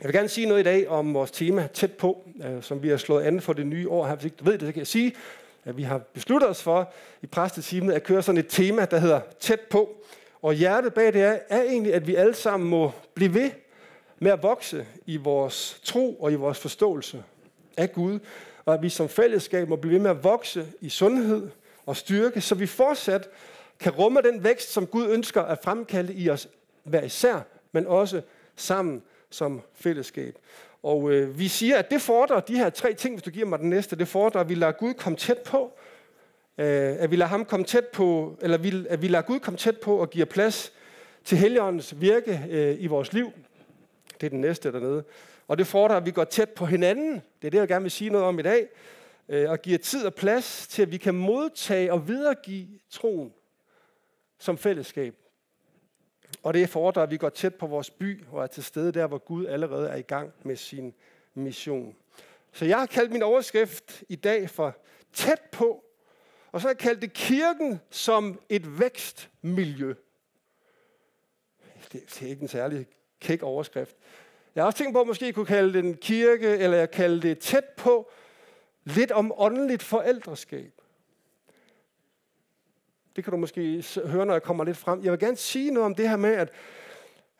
[0.00, 2.88] Jeg vil gerne sige noget i dag om vores tema tæt på, øh, som vi
[2.88, 4.14] har slået an for det nye år her.
[4.14, 5.14] Hvis ikke du ved det, så kan jeg sige,
[5.64, 9.20] at vi har besluttet os for i præstetimen at køre sådan et tema, der hedder
[9.40, 9.96] tæt på.
[10.42, 13.50] Og hjertet bag det er, er egentlig, at vi alle sammen må blive ved
[14.18, 17.22] med at vokse i vores tro og i vores forståelse
[17.76, 18.18] af Gud,
[18.64, 21.50] og at vi som fællesskab må blive ved med at vokse i sundhed
[21.86, 23.28] og styrke, så vi fortsat
[23.80, 26.48] kan rumme den vækst, som Gud ønsker at fremkalde i os
[26.84, 27.40] hver især,
[27.72, 28.22] men også
[28.56, 30.38] sammen som fællesskab.
[30.82, 33.58] Og øh, vi siger, at det fordrer de her tre ting, hvis du giver mig
[33.58, 35.78] den næste, det fordrer, at vi lader Gud komme tæt på,
[36.58, 39.58] øh, at vi lader ham komme tæt på, eller vi, at vi lader Gud komme
[39.58, 40.72] tæt på og giver plads
[41.24, 43.32] til Helligåndens virke øh, i vores liv.
[44.20, 45.04] Det er den næste dernede.
[45.48, 47.14] Og det fordrer, at vi går tæt på hinanden.
[47.14, 48.68] Det er det, jeg gerne vil sige noget om i dag.
[49.28, 53.32] Øh, og giver tid og plads til, at vi kan modtage og videregive troen
[54.38, 55.14] som fællesskab.
[56.42, 59.06] Og det fordrer, at vi går tæt på vores by og er til stede der,
[59.06, 60.94] hvor Gud allerede er i gang med sin
[61.34, 61.96] mission.
[62.52, 64.76] Så jeg har kaldt min overskrift i dag for
[65.12, 65.84] tæt på,
[66.52, 69.94] og så har jeg kaldt det kirken som et vækstmiljø.
[71.92, 72.86] Det, det er ikke en særlig
[73.20, 73.96] kæk overskrift.
[74.54, 76.90] Jeg har også tænkt på, at måske jeg kunne kalde det en kirke, eller jeg
[76.90, 78.10] kalde det tæt på,
[78.84, 80.77] lidt om åndeligt forældreskab.
[83.18, 85.04] Det kan du måske høre, når jeg kommer lidt frem.
[85.04, 86.48] Jeg vil gerne sige noget om det her med, at,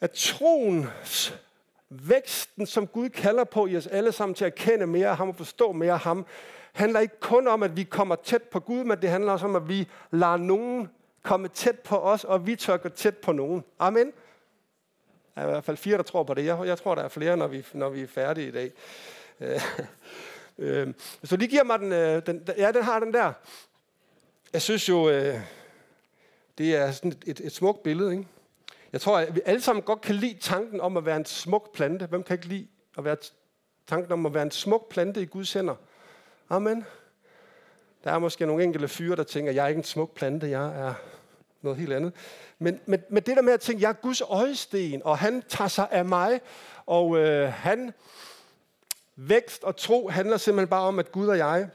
[0.00, 1.34] at troens
[1.88, 5.28] væksten, som Gud kalder på i os alle sammen til at kende mere af ham
[5.28, 6.26] og forstå mere af ham,
[6.72, 9.56] handler ikke kun om, at vi kommer tæt på Gud, men det handler også om,
[9.56, 10.88] at vi lader nogen
[11.22, 13.64] komme tæt på os, og vi tør gå tæt på nogen.
[13.78, 14.12] Amen.
[15.34, 16.44] Der er i hvert fald fire, der tror på det.
[16.44, 18.72] Jeg, jeg tror, der er flere, når vi, når vi er færdige i dag.
[20.60, 23.32] Øh, så lige giver mig den, øh, den, ja, den har den der.
[24.52, 25.40] Jeg synes jo, øh,
[26.58, 28.12] det er sådan et, et, et smukt billede.
[28.12, 28.26] Ikke?
[28.92, 31.74] Jeg tror, at vi alle sammen godt kan lide tanken om at være en smuk
[31.74, 32.06] plante.
[32.06, 32.66] Hvem kan ikke lide
[32.98, 33.16] at være
[33.86, 35.74] tanken om at være en smuk plante i Guds hænder?
[36.50, 36.84] Amen.
[38.04, 40.80] Der er måske nogle enkelte fyre, der tænker, jeg er ikke en smuk plante, jeg
[40.80, 40.94] er
[41.62, 42.12] noget helt andet.
[42.58, 45.68] Men, men, men det der med at tænke, jeg er Guds øjesten, og han tager
[45.68, 46.41] sig af mig,
[46.86, 47.92] og øh, han
[49.16, 51.68] vækst og tro handler simpelthen bare om, at Gud og jeg,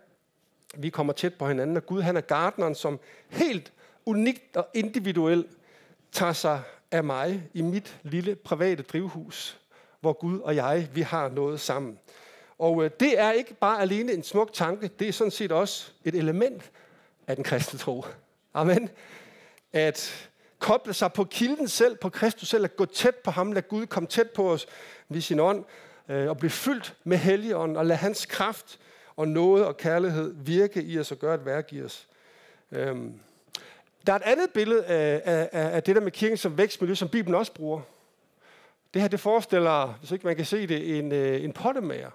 [0.78, 3.00] vi kommer tæt på hinanden, og Gud han er gardneren, som
[3.30, 3.74] helt
[4.06, 5.48] unikt og individuelt
[6.12, 9.60] tager sig af mig i mit lille private drivhus,
[10.00, 12.00] hvor Gud og jeg, vi har noget sammen.
[12.58, 15.92] Og øh, det er ikke bare alene en smuk tanke, det er sådan set også
[16.04, 16.72] et element
[17.28, 18.06] af den kristne tro.
[18.54, 18.90] Amen.
[19.74, 23.68] At koble sig på kilden selv, på Kristus selv, at gå tæt på ham, lade
[23.68, 24.68] Gud komme tæt på os
[25.10, 25.66] ved sin ånd,
[26.10, 28.80] øh, og blive fyldt med helligånden, og lade hans kraft
[29.16, 32.08] og noget og kærlighed virke i os og gøre et værk i os.
[32.72, 33.20] Øhm.
[34.08, 37.10] Der er et andet billede af, af, af det der med kirken som vækstmiljø, som
[37.10, 37.82] Bibelen også bruger.
[38.94, 42.12] Det her det forestiller, hvis ikke man kan se det, en, øh, en pottemager,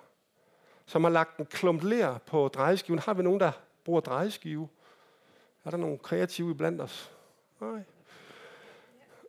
[0.87, 2.99] som har lagt en klump ler på drejeskiven.
[2.99, 3.53] Har vi nogen, der
[3.85, 4.69] bruger drejeskive?
[5.65, 7.11] Er der nogen kreative iblandt os?
[7.61, 7.83] Nej.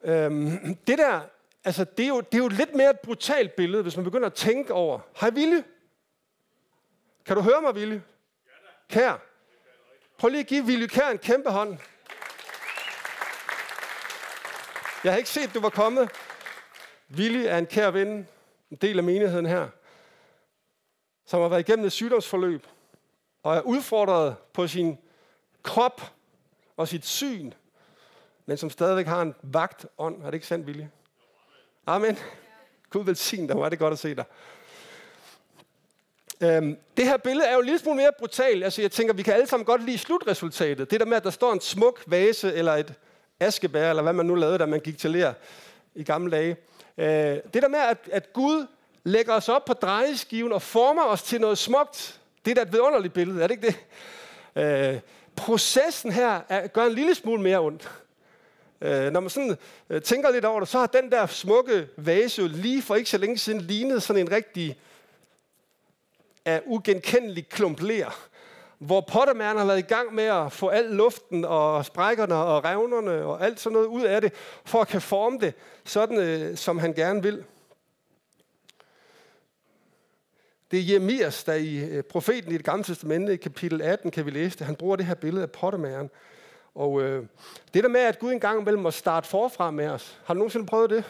[0.03, 1.21] Øhm, det der,
[1.63, 4.27] altså det er, jo, det er jo lidt mere et brutalt billede, hvis man begynder
[4.27, 4.99] at tænke over.
[5.19, 5.63] Hej Ville?
[7.25, 8.03] Kan du høre mig, Ville?
[8.89, 9.21] Kær.
[10.17, 11.77] Prøv lige at give Ville Kær en kæmpe hånd.
[15.03, 16.09] Jeg har ikke set, at du var kommet.
[17.15, 18.27] Willy er en kær ven,
[18.71, 19.67] en del af menigheden her,
[21.25, 22.67] som har været igennem et sygdomsforløb,
[23.43, 24.97] og er udfordret på sin
[25.63, 26.01] krop
[26.77, 27.51] og sit syn,
[28.45, 30.21] men som stadigvæk har en vagt ånd.
[30.21, 30.85] Er det ikke sandt, Willy?
[31.87, 32.19] Amen.
[32.89, 34.25] Gud velsigne dig, hvor er det godt at se dig.
[36.41, 38.63] Øhm, det her billede er jo lidt smule mere brutalt.
[38.63, 40.91] Altså, jeg tænker, vi kan alle sammen godt lide slutresultatet.
[40.91, 42.93] Det der med, at der står en smuk vase, eller et
[43.39, 45.33] askebær, eller hvad man nu lavede, da man gik til lær
[45.95, 46.57] i gamle dage.
[46.97, 47.07] Øh,
[47.53, 48.67] det der med, at, at Gud
[49.03, 52.73] lægger os op på drejeskiven og former os til noget smukt, det er da et
[52.73, 53.75] vidunderligt billede, er det ikke det?
[54.55, 54.99] Øh,
[55.35, 57.89] processen her er, gør en lille smule mere ondt.
[58.81, 59.57] Øh, når man sådan
[59.89, 63.09] øh, tænker lidt over det, så har den der smukke vase jo lige for ikke
[63.09, 64.79] så længe siden lignet sådan en rigtig
[66.45, 68.29] af ugenkendelig klump ler,
[68.79, 73.25] hvor Potterman har været i gang med at få al luften og sprækkerne og revnerne
[73.25, 74.33] og alt sådan noget ud af det,
[74.65, 75.53] for at kan forme det
[75.85, 77.43] sådan, øh, som han gerne vil.
[80.71, 84.25] Det er Jeremias, der i øh, profeten i det gamle testamente, i kapitel 18, kan
[84.25, 84.65] vi læse det.
[84.65, 86.09] Han bruger det her billede af pottermæren.
[86.75, 87.25] Og øh,
[87.73, 90.19] det der med, at Gud engang imellem må starte forfra med os.
[90.25, 91.03] Har du nogensinde prøvet det?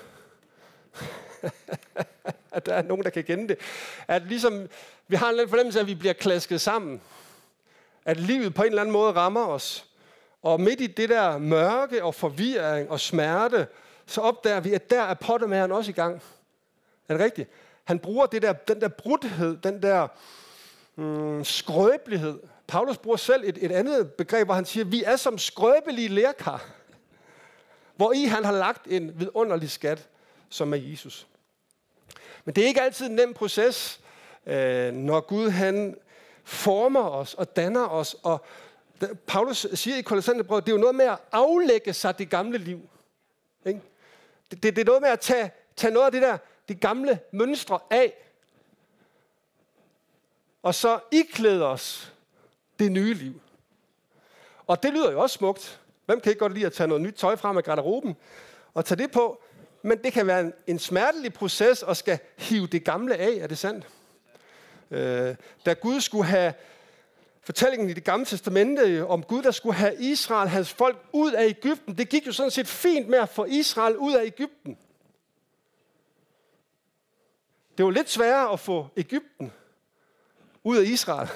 [2.51, 3.57] at der er nogen, der kan kende det.
[4.07, 4.67] At ligesom,
[5.07, 7.01] vi har en lidt fornemmelse af, at vi bliver klasket sammen.
[8.09, 9.85] At livet på en eller anden måde rammer os.
[10.41, 13.67] Og midt i det der mørke og forvirring og smerte,
[14.05, 16.21] så opdager vi, at der er pottemageren også i gang.
[17.09, 17.49] Er det rigtigt?
[17.83, 20.07] Han bruger det der, den der brudhed, den der
[20.95, 22.39] mm, skrøbelighed.
[22.67, 26.65] Paulus bruger selv et, et andet begreb, hvor han siger, vi er som skrøbelige lærkar,
[27.95, 30.07] hvor i han har lagt en vidunderlig skat,
[30.49, 31.27] som er Jesus.
[32.45, 33.99] Men det er ikke altid en nem proces,
[34.45, 35.95] øh, når Gud han
[36.49, 38.15] former os og danner os.
[38.23, 38.45] Og
[39.27, 42.89] Paulus siger i Kolossenserbrevet, det er jo noget med at aflægge sig det gamle liv.
[43.65, 43.81] Ikke?
[44.51, 46.37] Det, det, det er noget med at tage, tage noget af det der,
[46.69, 48.13] de gamle mønstre af,
[50.63, 52.13] og så iklæde os
[52.79, 53.41] det nye liv.
[54.67, 55.79] Og det lyder jo også smukt.
[56.05, 58.15] Hvem kan ikke godt lide at tage noget nyt tøj frem af garderoben
[58.73, 59.41] og tage det på?
[59.81, 63.47] Men det kan være en, en smertelig proces at skal hive det gamle af, er
[63.47, 63.87] det sandt?
[64.91, 66.53] Øh, da Gud skulle have
[67.41, 71.45] fortællingen i det gamle testamente om Gud, der skulle have Israel, hans folk, ud af
[71.45, 71.97] Ægypten.
[71.97, 74.77] Det gik jo sådan set fint med at få Israel ud af Ægypten.
[77.77, 79.51] Det var lidt sværere at få Ægypten
[80.63, 81.29] ud af Israel.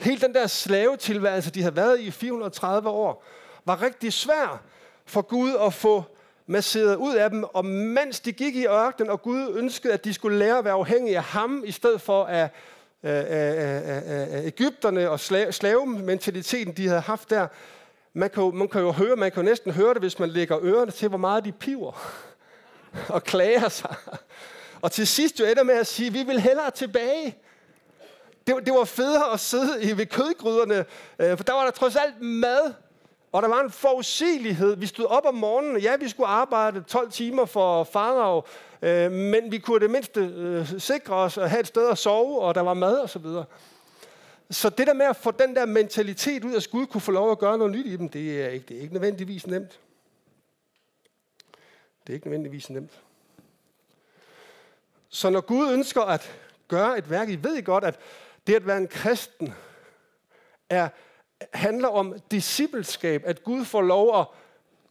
[0.00, 3.24] Hele den der slavetilværelse, de havde været i 430 år,
[3.64, 4.62] var rigtig svær
[5.04, 6.11] for Gud at få
[6.46, 7.44] masserede ud af dem.
[7.44, 10.74] Og mens de gik i ørkenen, og Gud ønskede, at de skulle lære at være
[10.74, 12.48] afhængige af ham, i stedet for af,
[13.02, 15.20] af, af, af, af Ægypterne og
[15.54, 17.46] slavementaliteten, de havde haft der,
[18.14, 20.28] man kan, jo, man kan jo høre, man kan jo næsten høre det, hvis man
[20.28, 22.22] lægger ørerne til, hvor meget de piver
[23.08, 23.94] og klager sig.
[24.82, 27.36] Og til sidst jo ender med at sige, vi vil hellere tilbage.
[28.46, 30.84] Det, det var federe at sidde i, ved kødgryderne,
[31.18, 32.74] øh, for der var der trods alt mad,
[33.32, 34.76] og der var en forudsigelighed.
[34.76, 38.42] Vi stod op om morgenen, ja, vi skulle arbejde 12 timer for farao,
[38.82, 42.40] øh, men vi kunne det mindste øh, sikre os at have et sted at sove,
[42.40, 43.44] og der var mad og så videre.
[44.50, 47.30] Så det der med at få den der mentalitet ud, at Gud kunne få lov
[47.30, 49.80] at gøre noget nyt i dem, det er ikke, det er ikke nødvendigvis nemt.
[52.06, 52.92] Det er ikke nødvendigvis nemt.
[55.08, 56.32] Så når Gud ønsker at
[56.68, 57.98] gøre et værk, I ved I godt, at
[58.46, 59.54] det at være en kristen
[60.70, 60.88] er,
[61.54, 64.26] handler om discipleskab, at Gud får lov at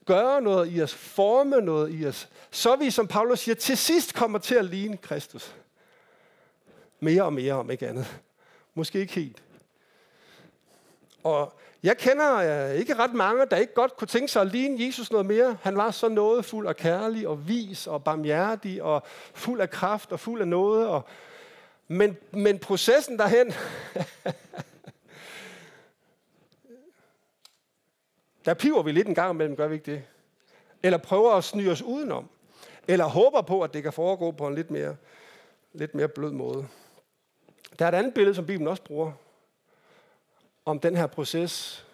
[0.05, 4.13] gøre noget i os, forme noget i os, så vi, som Paulus siger, til sidst
[4.13, 5.55] kommer til at ligne Kristus.
[6.99, 8.19] Mere og mere, om ikke andet.
[8.73, 9.43] Måske ikke helt.
[11.23, 11.53] Og
[11.83, 15.11] jeg kender øh, ikke ret mange, der ikke godt kunne tænke sig at ligne Jesus
[15.11, 15.57] noget mere.
[15.61, 19.03] Han var så nådefuld og kærlig og vis og barmhjertig og
[19.33, 20.87] fuld af kraft og fuld af noget.
[20.87, 21.05] Og
[21.87, 23.53] men, men processen derhen,
[28.45, 30.03] der piver vi lidt en gang imellem, gør vi ikke det?
[30.83, 32.29] Eller prøver at snyde os udenom.
[32.87, 34.95] Eller håber på, at det kan foregå på en lidt mere,
[35.73, 36.67] lidt mere blød måde.
[37.79, 39.11] Der er et andet billede, som Bibelen også bruger,
[40.65, 41.85] om den her proces,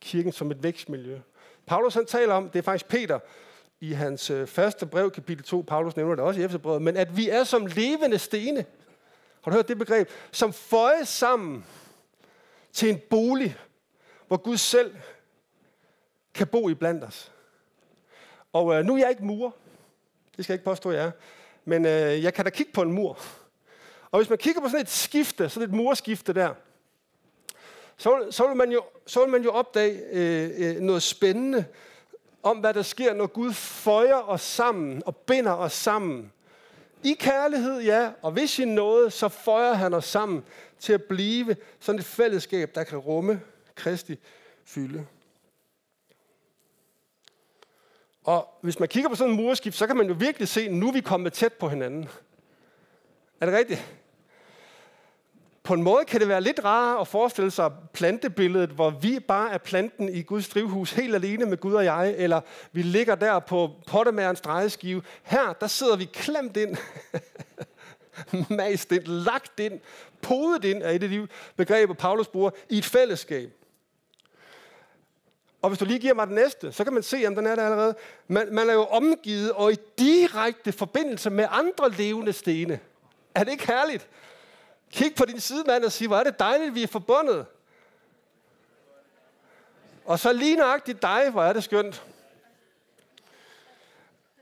[0.00, 1.18] kirken som et vækstmiljø.
[1.66, 3.18] Paulus han taler om, det er faktisk Peter,
[3.80, 7.16] i hans øh, første brev, kapitel 2, Paulus nævner det også i Efterbrevet, men at
[7.16, 8.64] vi er som levende stene.
[9.40, 10.08] Har du hørt det begreb?
[10.30, 11.64] Som føjes sammen
[12.72, 13.56] til en bolig,
[14.28, 14.96] hvor Gud selv
[16.34, 17.32] kan bo i blandt os.
[18.52, 19.54] Og øh, nu er jeg ikke mur.
[20.36, 21.10] Det skal jeg ikke påstå, jeg er.
[21.64, 23.18] Men øh, jeg kan da kigge på en mur.
[24.10, 26.54] Og hvis man kigger på sådan et skifte, sådan et murskifte der,
[27.96, 31.64] så, så, vil, man jo, så vil man jo opdage øh, øh, noget spændende
[32.42, 36.32] om, hvad der sker, når Gud føjer os sammen og binder os sammen.
[37.02, 40.44] I kærlighed, ja, og hvis I noget, så føjer han os sammen
[40.78, 43.40] til at blive sådan et fællesskab, der kan rumme
[43.74, 44.18] Kristi
[44.64, 45.06] fylde.
[48.24, 50.72] Og hvis man kigger på sådan en murskift, så kan man jo virkelig se, at
[50.72, 52.08] nu er vi kommet tæt på hinanden.
[53.40, 53.96] Er det rigtigt?
[55.62, 59.52] På en måde kan det være lidt rarere at forestille sig plantebilledet, hvor vi bare
[59.52, 62.40] er planten i Guds drivhus, helt alene med Gud og jeg, eller
[62.72, 65.02] vi ligger der på pottemærens drejeskive.
[65.22, 66.76] Her, der sidder vi klemt ind,
[68.56, 69.80] mast ind, lagt ind,
[70.22, 73.63] podet ind, er et af de begreber, Paulus bruger, i et fællesskab.
[75.64, 77.54] Og hvis du lige giver mig den næste, så kan man se, om den er
[77.54, 77.94] der allerede.
[78.28, 82.80] Man, man er jo omgivet og i direkte forbindelse med andre levende stene.
[83.34, 84.08] Er det ikke herligt?
[84.92, 87.46] Kig på din sidemand og sig, hvor er det dejligt, vi er forbundet.
[90.04, 92.04] Og så lige nøjagtigt dig, hvor er det skønt.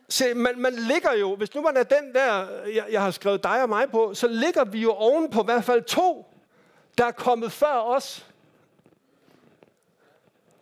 [0.08, 3.42] Se, man, man ligger jo, hvis nu man er den der, jeg, jeg har skrevet
[3.42, 6.26] dig og mig på, så ligger vi jo oven på i hvert fald to,
[6.98, 8.26] der er kommet før os.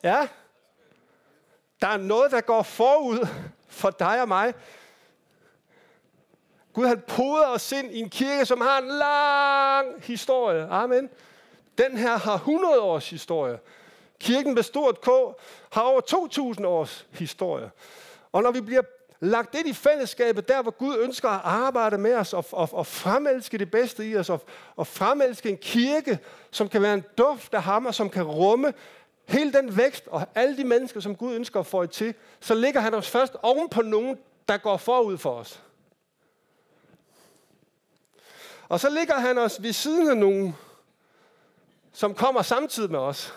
[0.03, 0.29] Ja,
[1.83, 3.27] der er noget, der går forud
[3.69, 4.55] for dig og mig.
[6.73, 10.67] Gud han poder os ind i en kirke, som har en lang historie.
[10.71, 11.11] Amen.
[11.79, 13.59] Den her har 100 års historie.
[14.21, 15.07] Kirken med stort K
[15.73, 16.01] har over
[16.59, 17.71] 2.000 års historie.
[18.33, 18.83] Og når vi bliver
[19.21, 22.87] lagt ind i fællesskabet, der hvor Gud ønsker at arbejde med os og, og, og
[22.87, 24.43] fremelske det bedste i os, og,
[24.77, 26.19] og fremelske en kirke,
[26.51, 28.75] som kan være en duft af ham, og som kan rumme
[29.31, 32.81] hele den vækst og alle de mennesker, som Gud ønsker at få til, så ligger
[32.81, 34.19] han os først oven på nogen,
[34.49, 35.63] der går forud for os.
[38.69, 40.57] Og så ligger han os ved siden af nogen,
[41.93, 43.35] som kommer samtidig med os.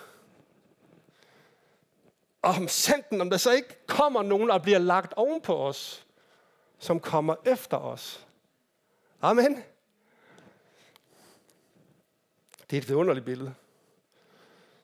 [2.41, 6.05] Og om sanden, om der så ikke kommer nogen, og bliver lagt oven på os,
[6.79, 8.27] som kommer efter os.
[9.21, 9.63] Amen.
[12.69, 13.53] Det er et vidunderligt billede.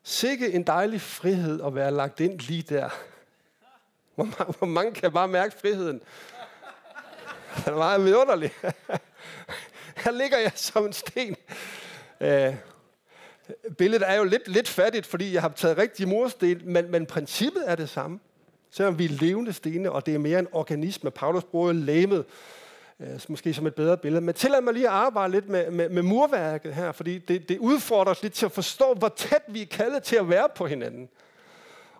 [0.09, 2.89] Sikke en dejlig frihed at være lagt ind lige der.
[4.15, 6.01] Hvor, hvor mange kan bare mærke friheden?
[7.55, 8.53] Det er meget vidunderligt.
[10.03, 11.35] Her ligger jeg som en sten.
[12.21, 12.55] Øh,
[13.77, 17.63] billedet er jo lidt, lidt fattigt, fordi jeg har taget rigtig mursten, men, men princippet
[17.67, 18.19] er det samme.
[18.71, 21.11] Selvom vi er levende stene, og det er mere en organisme.
[21.11, 22.25] Paulus bruger læmet,
[22.99, 24.21] øh, måske som et bedre billede.
[24.21, 27.59] Men tillad mig lige at arbejde lidt med, med, med murværket her, fordi det, det
[27.59, 30.67] udfordrer os lidt til at forstå, hvor tæt vi er kaldet til at være på
[30.67, 31.09] hinanden.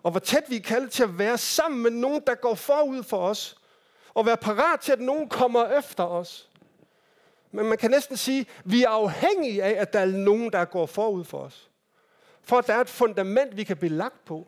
[0.02, 3.02] Og hvor tæt vi er kaldet til at være sammen med nogen, der går forud
[3.02, 3.56] for os.
[4.14, 6.48] Og være parat til, at nogen kommer efter os.
[7.52, 10.64] Men man kan næsten sige, at vi er afhængige af, at der er nogen, der
[10.64, 11.70] går forud for os.
[12.42, 14.46] For at der er et fundament, vi kan blive lagt på.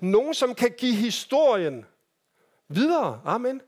[0.00, 1.86] Nogen, som kan give historien
[2.68, 3.20] videre.
[3.24, 3.60] Amen.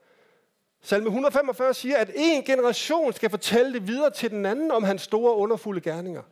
[0.86, 5.02] Salme 145 siger, at en generation skal fortælle det videre til den anden om hans
[5.02, 6.22] store underfulde gerninger.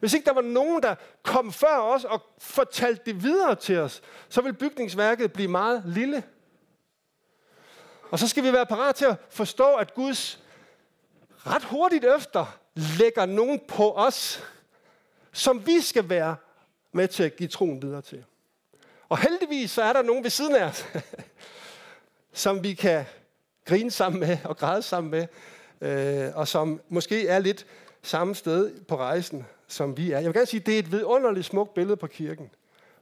[0.00, 4.02] Hvis ikke der var nogen, der kom før os og fortalte det videre til os,
[4.28, 6.22] så vil bygningsværket blive meget lille.
[8.10, 10.40] Og så skal vi være parat til at forstå, at Guds
[11.46, 14.44] ret hurtigt efter lægger nogen på os,
[15.32, 16.36] som vi skal være
[16.92, 18.24] med til at give troen videre til.
[19.08, 20.86] Og heldigvis så er der nogen ved siden af os,
[22.32, 23.04] som vi kan
[23.66, 25.26] grine sammen med og græde sammen med,
[25.80, 27.66] øh, og som måske er lidt
[28.02, 30.18] samme sted på rejsen, som vi er.
[30.18, 32.50] Jeg vil gerne sige, at det er et vidunderligt smukt billede på kirken.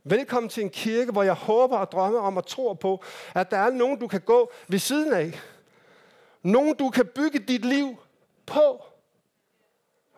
[0.04, 3.04] Velkommen til en kirke, hvor jeg håber og drømmer om og tror på,
[3.34, 5.40] at der er nogen, du kan gå ved siden af.
[6.42, 7.96] Nogen, du kan bygge dit liv
[8.46, 8.84] på.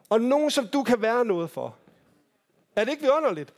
[0.09, 1.76] Og nogen, som du kan være noget for.
[2.76, 3.55] Er det ikke vidunderligt?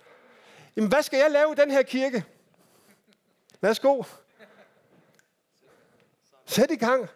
[0.76, 2.24] Jamen, hvad skal jeg lave i den her kirke?
[3.60, 4.02] Værsgo.
[6.48, 7.08] Sæt i gang.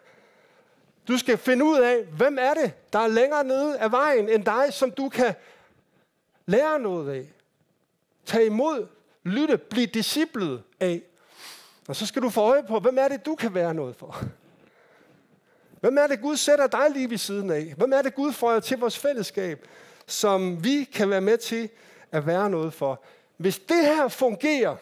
[1.07, 4.45] Du skal finde ud af, hvem er det, der er længere nede af vejen end
[4.45, 5.35] dig, som du kan
[6.45, 7.33] lære noget af.
[8.25, 8.87] Tag imod,
[9.23, 11.01] lytte, bliv disciplet af.
[11.87, 14.23] Og så skal du få øje på, hvem er det, du kan være noget for.
[15.79, 17.73] Hvem er det, Gud sætter dig lige ved siden af?
[17.77, 19.67] Hvem er det, Gud får til vores fællesskab,
[20.07, 21.69] som vi kan være med til
[22.11, 23.03] at være noget for?
[23.37, 24.75] Hvis det her fungerer,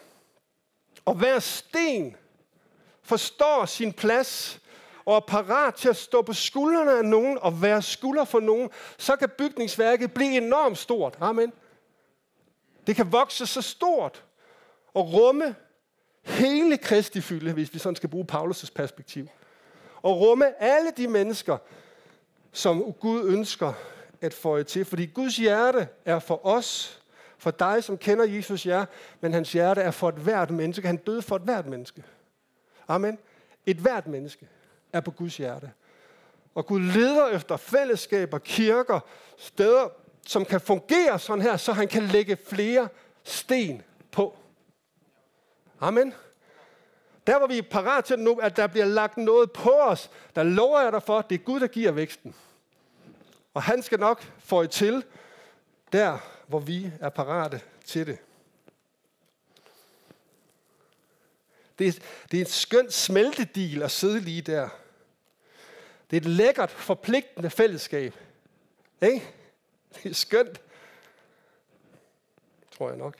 [1.04, 2.16] og hver sten
[3.02, 4.60] forstår sin plads,
[5.04, 8.70] og er parat til at stå på skuldrene af nogen og være skulder for nogen,
[8.98, 11.18] så kan bygningsværket blive enormt stort.
[11.20, 11.52] Amen.
[12.86, 14.24] Det kan vokse så stort
[14.94, 15.54] og rumme
[16.22, 19.28] hele Kristi fylde, hvis vi sådan skal bruge Paulus' perspektiv
[20.02, 21.58] og rumme alle de mennesker,
[22.52, 23.72] som Gud ønsker
[24.20, 24.84] at få til.
[24.84, 27.00] Fordi Guds hjerte er for os,
[27.38, 28.84] for dig, som kender Jesus jer,
[29.20, 30.86] men hans hjerte er for et hvert menneske.
[30.86, 32.02] Han døde for et hvert menneske.
[32.88, 33.18] Amen.
[33.66, 34.48] Et hvert menneske
[34.92, 35.70] er på Guds hjerte.
[36.54, 39.00] Og Gud leder efter fællesskaber, kirker,
[39.38, 39.88] steder,
[40.26, 42.88] som kan fungere sådan her, så han kan lægge flere
[43.24, 44.36] sten på.
[45.80, 46.14] Amen.
[47.26, 50.42] Der hvor vi er parat til nu, at der bliver lagt noget på os, der
[50.42, 52.34] lover jeg dig for, det er Gud, der giver væksten.
[53.54, 55.04] Og han skal nok få til,
[55.92, 58.18] der hvor vi er parate til det.
[61.82, 64.68] Det er, det er et skønt smeltedil at sidde lige der.
[66.10, 68.14] Det er et lækkert, forpligtende fællesskab.
[69.02, 69.34] Ikke?
[69.94, 70.60] Det er skønt.
[72.76, 73.18] Tror jeg nok.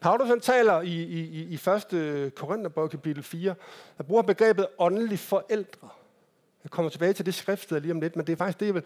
[0.00, 2.34] Paulus han taler i, i, i 1.
[2.34, 3.54] Korintherbog kapitel 4,
[3.98, 5.88] der bruger begrebet åndelige forældre.
[6.64, 8.74] Jeg kommer tilbage til det skriftsted lige om lidt, men det er faktisk det, jeg
[8.74, 8.82] vil.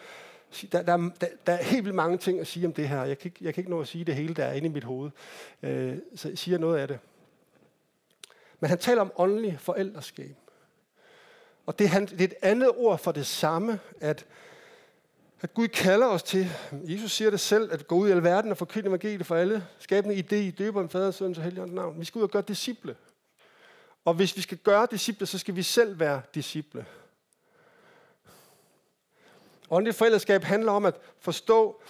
[0.73, 3.05] Der, der, der, der er helt vildt mange ting at sige om det her.
[3.05, 4.73] Jeg kan ikke, jeg kan ikke nå at sige det hele, der er inde i
[4.73, 5.11] mit hoved.
[5.63, 6.99] Øh, så jeg siger noget af det.
[8.61, 10.37] Men han taler om åndelig forældreskab.
[11.67, 14.27] Og det er, han, det er et andet ord for det samme, at
[15.45, 18.57] at Gud kalder os til, Jesus siger det selv, at gå ud i alverden og
[18.57, 22.01] forkynde evangeliet for alle, skabe en idé i døber en fader, søn og helligåndens navn.
[22.01, 22.97] Vi skal ud og gøre disciple.
[24.05, 26.87] Og hvis vi skal gøre disciple, så skal vi selv være disciple.
[29.75, 31.83] Åndeligt forældreskab handler om at forstå,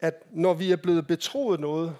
[0.00, 1.96] at når vi er blevet betroet noget,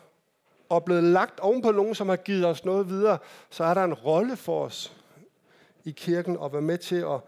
[0.68, 3.18] og blevet lagt oven på nogen, som har givet os noget videre,
[3.50, 4.96] så er der en rolle for os
[5.84, 7.20] i kirken at være med til at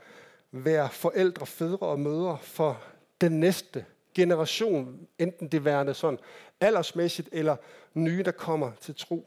[0.51, 2.83] være forældre, fædre og mødre for
[3.21, 6.19] den næste generation, enten det værende sådan
[6.61, 7.57] aldersmæssigt eller
[7.95, 9.27] nye, der kommer til tro.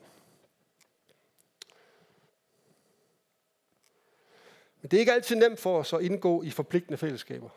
[4.81, 7.49] Men det er ikke altid nemt for os at indgå i forpligtende fællesskaber.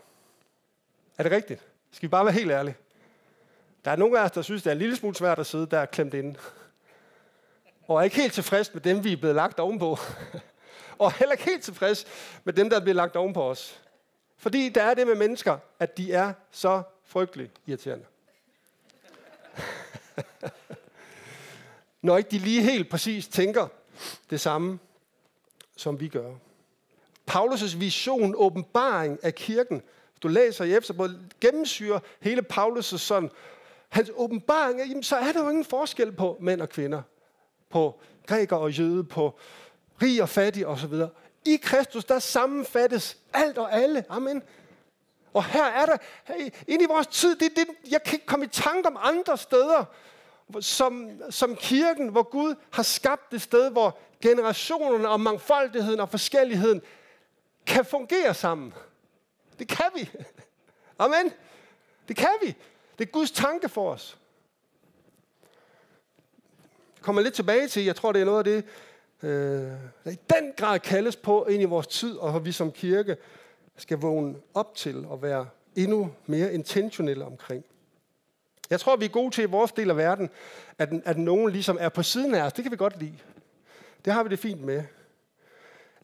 [1.18, 1.62] Er det rigtigt?
[1.92, 2.76] Skal vi bare være helt ærlige?
[3.84, 5.66] Der er nogle af os, der synes, det er en lille smule svært at sidde
[5.66, 6.38] der klemt inde.
[7.88, 9.98] Og er ikke helt tilfreds med dem, vi er blevet lagt ovenpå.
[10.98, 12.06] og heller ikke helt tilfreds
[12.44, 13.80] med dem, der er blevet lagt ovenpå os.
[14.36, 18.04] Fordi der er det med mennesker, at de er så frygtelig irriterende.
[22.02, 23.68] Når ikke de lige helt præcis tænker
[24.30, 24.78] det samme,
[25.76, 26.32] som vi gør.
[27.30, 29.82] Paulus' vision, åbenbaring af kirken,
[30.22, 33.30] du læser i Efterbåd, gennemsyrer hele Paulus' sådan,
[33.88, 37.02] hans åbenbaring, jamen, så er der jo ingen forskel på mænd og kvinder,
[37.70, 39.38] på græker og jøde, på
[40.02, 40.94] rig og fattig osv.
[41.44, 44.04] I Kristus, der sammenfattes alt og alle.
[44.08, 44.42] Amen.
[45.32, 48.44] Og her er der, hey, ind i vores tid, det, det, jeg kan ikke komme
[48.44, 49.84] i tanke om andre steder,
[50.60, 56.82] som, som kirken, hvor Gud har skabt et sted, hvor generationerne og mangfoldigheden og forskelligheden
[57.66, 58.74] kan fungere sammen.
[59.58, 60.10] Det kan vi.
[60.98, 61.32] Amen.
[62.08, 62.54] Det kan vi.
[62.98, 64.18] Det er Guds tanke for os.
[66.96, 68.64] Jeg kommer lidt tilbage til, jeg tror, det er noget af det,
[69.22, 69.72] øh,
[70.04, 73.16] der i den grad kaldes på ind i vores tid, og vi som kirke
[73.76, 75.46] skal vågne op til at være
[75.76, 77.64] endnu mere intentionelle omkring.
[78.70, 80.30] Jeg tror, vi er gode til i vores del af verden,
[80.78, 82.52] at, at nogen ligesom er på siden af os.
[82.52, 83.18] Det kan vi godt lide.
[84.04, 84.84] Det har vi det fint med.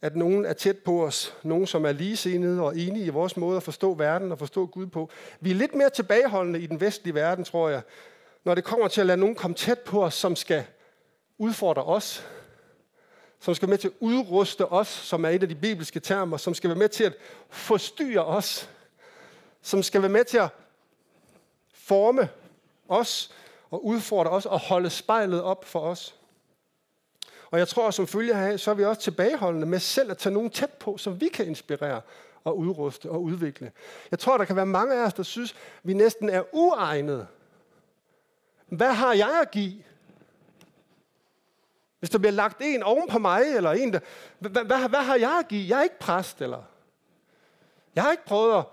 [0.01, 1.35] At nogen er tæt på os.
[1.43, 4.87] Nogen, som er ligesindede og enige i vores måde at forstå verden og forstå Gud
[4.87, 5.09] på.
[5.39, 7.81] Vi er lidt mere tilbageholdende i den vestlige verden, tror jeg,
[8.43, 10.63] når det kommer til at lade nogen komme tæt på os, som skal
[11.37, 12.27] udfordre os,
[13.39, 16.53] som skal med til at udruste os, som er et af de bibelske termer, som
[16.53, 17.13] skal være med til at
[17.49, 18.69] forstyrre os,
[19.61, 20.49] som skal være med til at
[21.73, 22.29] forme
[22.87, 23.31] os
[23.69, 26.15] og udfordre os og holde spejlet op for os.
[27.55, 30.33] Og jeg tror, som følge af, så er vi også tilbageholdende med selv at tage
[30.33, 32.01] nogen tæt på, som vi kan inspirere
[32.43, 33.71] og udruste og udvikle.
[34.11, 37.27] Jeg tror, der kan være mange af os, der synes, vi næsten er uegnede.
[38.67, 39.73] Hvad har jeg at give?
[41.99, 43.99] Hvis der bliver lagt en oven på mig, eller en, der...
[44.87, 45.69] Hvad har jeg at give?
[45.69, 46.63] Jeg er ikke præst, eller...
[47.95, 48.65] Jeg har ikke prøvet at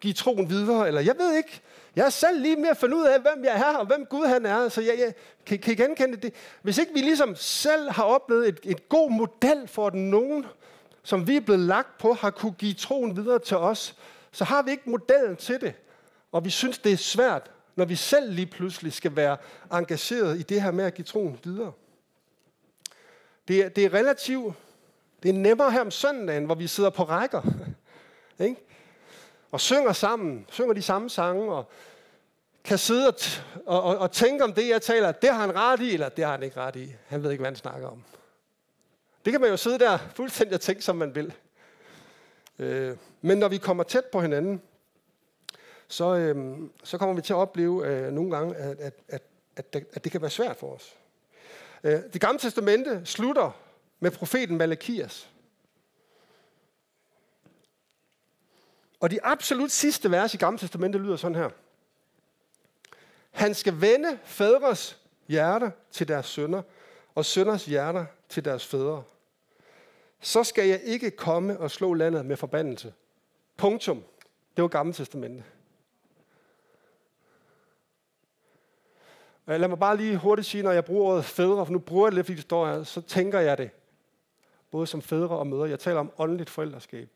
[0.00, 1.60] give troen videre, eller jeg ved ikke.
[1.96, 4.26] Jeg er selv lige med at finde ud af, hvem jeg er, og hvem Gud
[4.26, 4.68] han er.
[4.68, 5.14] Så jeg, jeg
[5.46, 6.34] kan, kan I genkende det?
[6.62, 10.46] Hvis ikke vi ligesom selv har oplevet et, et god model for, at nogen,
[11.02, 13.96] som vi er blevet lagt på, har kunne give troen videre til os,
[14.32, 15.74] så har vi ikke modellen til det.
[16.32, 19.36] Og vi synes, det er svært, når vi selv lige pludselig skal være
[19.72, 21.72] engageret i det her med at give troen videre.
[23.48, 24.54] Det er, det er relativt,
[25.22, 27.42] det er nemmere her om søndagen, hvor vi sidder på rækker.
[28.38, 28.56] ikke?
[29.50, 31.70] Og synger sammen, synger de samme sange, og
[32.66, 33.14] kan sidde og,
[33.66, 36.24] og, og, og tænke om det, jeg taler, det har han ret i, eller det
[36.24, 36.94] har han ikke ret i.
[37.06, 38.02] Han ved ikke, hvad han snakker om.
[39.24, 41.34] Det kan man jo sidde der fuldstændig og tænke, som man vil.
[42.58, 44.62] Øh, men når vi kommer tæt på hinanden,
[45.88, 49.22] så, øh, så kommer vi til at opleve øh, nogle gange, at, at, at,
[49.56, 50.96] at, det, at det kan være svært for os.
[51.84, 53.50] Øh, det gamle testamente slutter
[54.00, 55.30] med profeten Malakias.
[59.00, 61.50] Og de absolut sidste vers i gamle testamente lyder sådan her.
[63.36, 66.62] Han skal vende fædres hjerter til deres sønner,
[67.14, 69.02] og sønners hjerter til deres fædre.
[70.20, 72.94] Så skal jeg ikke komme og slå landet med forbandelse.
[73.56, 74.04] Punktum.
[74.56, 75.44] Det var gamle testamente.
[79.46, 82.12] Lad mig bare lige hurtigt sige, når jeg bruger ordet fædre, for nu bruger jeg
[82.12, 83.70] det lidt, fordi det står her, så tænker jeg det.
[84.70, 85.68] Både som fædre og mødre.
[85.68, 87.08] Jeg taler om åndeligt forældreskab.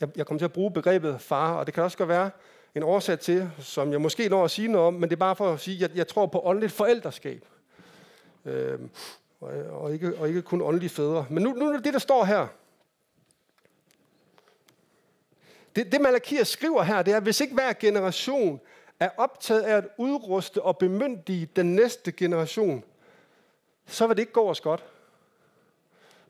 [0.00, 2.30] Jeg, jeg kommer til at bruge begrebet far, og det kan også godt være
[2.74, 5.36] en årsag til, som jeg måske når at sige noget om, men det er bare
[5.36, 7.44] for at sige, at jeg, jeg tror på åndeligt forældreskab.
[8.44, 8.90] Øhm,
[9.40, 11.26] og, og, ikke, og ikke kun åndelige fædre.
[11.30, 12.46] Men nu, nu er det det, der står her.
[15.76, 18.60] Det, det Malakias skriver her, det er, at hvis ikke hver generation
[19.00, 22.84] er optaget af at udruste og bemyndige den næste generation,
[23.86, 24.84] så vil det ikke gå os godt.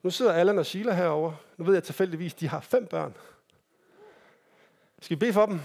[0.02, 1.36] Nu sidder Allan og Sheila herovre.
[1.56, 3.14] Nu ved jeg tilfældigvis, de har fem børn.
[5.00, 5.60] Skal vi bede for dem?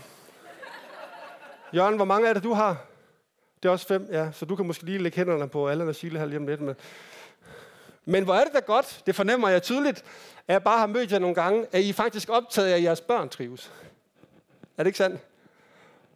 [1.73, 2.85] Jørgen, hvor mange er det, du har?
[3.63, 4.31] Det er også fem, ja.
[4.31, 6.61] Så du kan måske lige lægge hænderne på Allan og Sheila her lige om lidt.
[6.61, 6.75] Men,
[8.05, 10.03] men hvor er det da godt, det fornemmer jeg tydeligt,
[10.47, 13.01] at jeg bare har mødt jer nogle gange, at I faktisk optaget af, at jeres
[13.01, 13.71] børn trives.
[14.77, 15.21] Er det ikke sandt?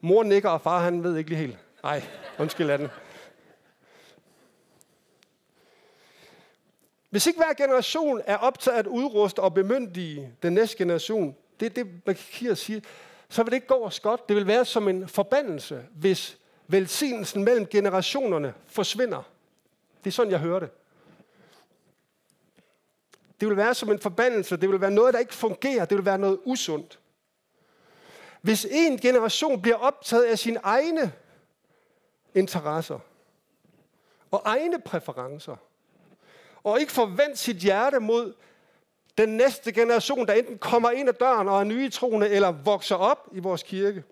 [0.02, 1.58] Mor nikker, og far han ved ikke lige helt.
[1.84, 2.04] Nej,
[2.40, 2.88] undskyld af den.
[7.10, 11.84] Hvis ikke hver generation er optaget at udruste og bemyndige den næste generation, det er
[12.06, 12.82] det, kan sige
[13.32, 14.30] så vil det ikke gå os godt.
[14.30, 19.24] Det vil være som en forbandelse, hvis velsignelsen mellem generationerne forsvinder.
[20.04, 20.70] Det er sådan, jeg hører det.
[23.40, 24.58] Det vil være som en forbandelse.
[24.58, 25.86] Det vil være noget, der ikke fungerer.
[25.86, 27.00] Det vil være noget usundt.
[28.42, 31.14] Hvis en generation bliver optaget af sine egne
[32.36, 33.00] interesser
[34.32, 35.56] og egne præferencer,
[36.64, 38.34] og ikke forvent sit hjerte mod
[39.18, 42.96] den næste generation, der enten kommer ind ad døren og er nye troende, eller vokser
[42.96, 44.04] op i vores kirke.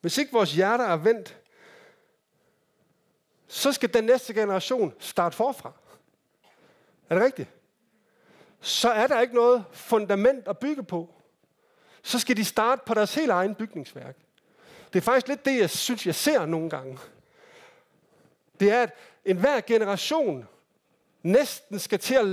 [0.00, 1.38] Hvis ikke vores hjerter er vendt,
[3.48, 5.72] så skal den næste generation starte forfra.
[7.10, 7.48] Er det rigtigt?
[8.60, 11.14] Så er der ikke noget fundament at bygge på.
[12.02, 14.16] Så skal de starte på deres helt egen bygningsværk.
[14.92, 16.98] Det er faktisk lidt det, jeg synes, jeg ser nogle gange.
[18.60, 20.48] Det er, at enhver generation
[21.26, 22.26] næsten skal til at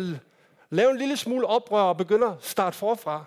[0.69, 3.25] lave en lille smule oprør og begynde at starte forfra.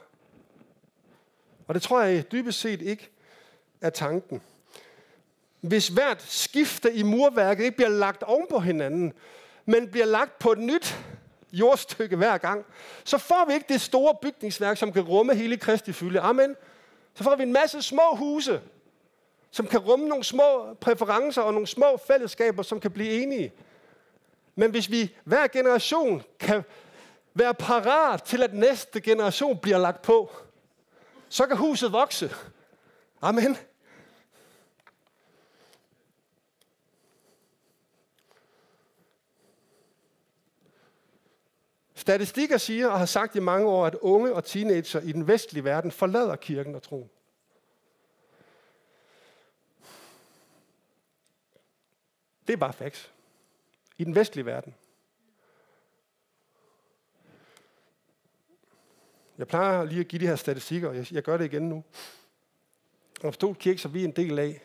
[1.69, 3.11] Og det tror jeg dybest set ikke
[3.81, 4.43] er tanken.
[5.61, 9.13] Hvis hvert skifte i murværket ikke bliver lagt oven på hinanden,
[9.65, 10.99] men bliver lagt på et nyt
[11.53, 12.67] jordstykke hver gang,
[13.05, 16.21] så får vi ikke det store bygningsværk, som kan rumme hele Kristi fylde.
[16.21, 16.57] Amen.
[17.15, 18.61] Så får vi en masse små huse,
[19.51, 23.53] som kan rumme nogle små præferencer og nogle små fællesskaber, som kan blive enige.
[24.57, 26.63] Men hvis vi hver generation kan
[27.35, 30.31] være parat til, at næste generation bliver lagt på,
[31.29, 32.31] så kan huset vokse.
[33.23, 33.57] Amen.
[41.95, 45.65] Statistikker siger og har sagt i mange år, at unge og teenager i den vestlige
[45.65, 47.11] verden forlader kirken og troen.
[52.47, 53.16] Det er bare facts.
[53.99, 54.75] I den vestlige verden.
[59.39, 61.85] Jeg plejer lige at give de her statistikker, og jeg, jeg gør det igen nu.
[63.23, 64.61] Og kirke, som vi er en del af,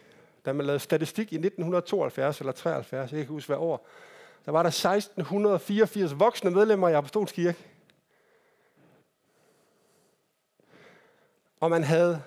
[0.46, 3.88] da man lavede statistik i 1972 eller 73, jeg kan ikke huske hvad år,
[4.46, 7.60] der var der 1684 voksne medlemmer i Apostolsk Kirke.
[11.60, 12.24] Og man havde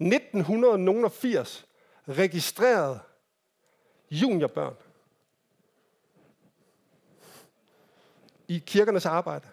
[0.00, 1.66] 1980
[2.08, 3.00] registreret
[4.10, 4.74] juniorbørn
[8.52, 9.48] i kirkernes arbejde.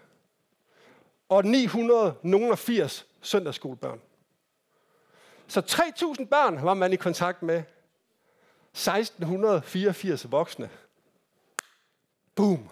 [1.29, 4.01] Og 980 søndagsskolebørn.
[5.47, 5.59] Så
[6.19, 7.63] 3.000 børn var man i kontakt med.
[8.73, 10.69] 1684 voksne.
[12.35, 12.69] Boom.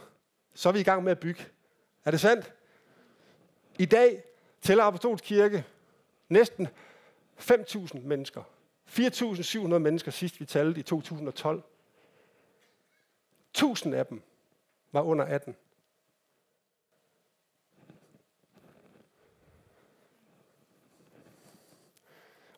[0.54, 1.46] Så er vi i gang med at bygge.
[2.06, 2.54] Er det sandt?
[3.80, 4.24] I dag
[4.62, 5.66] tæller Apostolsk Kirke
[6.30, 6.68] næsten
[7.40, 8.44] 5.000 mennesker.
[8.90, 11.64] 4.700 mennesker sidst vi talte i 2012.
[13.52, 14.22] 1000 af dem
[14.92, 15.56] var under 18.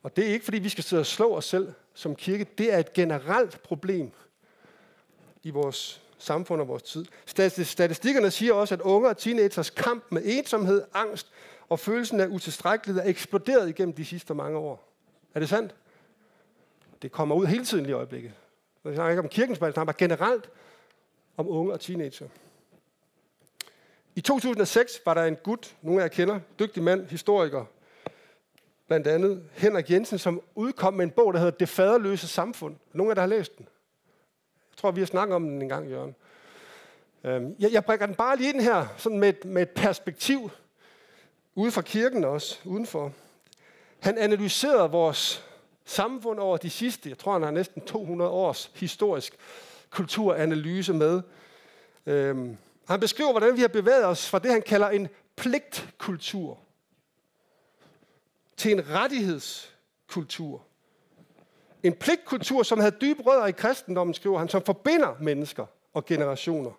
[0.04, 2.46] Og det er ikke, fordi vi skal sidde og slå os selv som kirke.
[2.58, 4.12] Det er et generelt problem
[5.44, 7.06] i vores samfund og vores tid.
[7.26, 11.32] Statistikkerne siger også, at unge og teenagers kamp med ensomhed, angst
[11.70, 14.90] og følelsen af utilstrækkelighed er eksploderet igennem de sidste mange år.
[15.36, 15.76] Er det sandt?
[17.02, 18.32] Det kommer ud hele tiden i øjeblikket.
[18.86, 20.50] Jeg snakker ikke om kirkens valg, snakker generelt
[21.38, 22.28] om unge og teenager.
[24.16, 27.66] I 2006 var der en gut, nogle af jer kender, dygtig mand, historiker,
[28.90, 32.76] blandt andet Henrik Jensen, som udkom med en bog, der hedder Det faderløse samfund.
[32.94, 33.68] Nogle af jer, der har læst den?
[34.72, 36.16] Jeg tror, vi har snakket om den en gang, Jørgen.
[37.24, 40.52] Øhm, jeg, jeg brækker den bare lige ind her, sådan med, et, med et perspektiv,
[41.56, 43.12] ude fra kirken også, udenfor.
[44.00, 45.46] Han analyserede vores
[45.86, 49.36] samfund over de sidste, jeg tror, han har næsten 200 års historisk
[49.90, 51.22] kulturanalyse med.
[52.06, 56.58] Øhm, han beskriver, hvordan vi har bevæget os fra det, han kalder en pligtkultur
[58.60, 60.64] til en rettighedskultur.
[61.84, 66.72] En pligtkultur, som havde dybe rødder i kristendommen, skriver han, som forbinder mennesker og generationer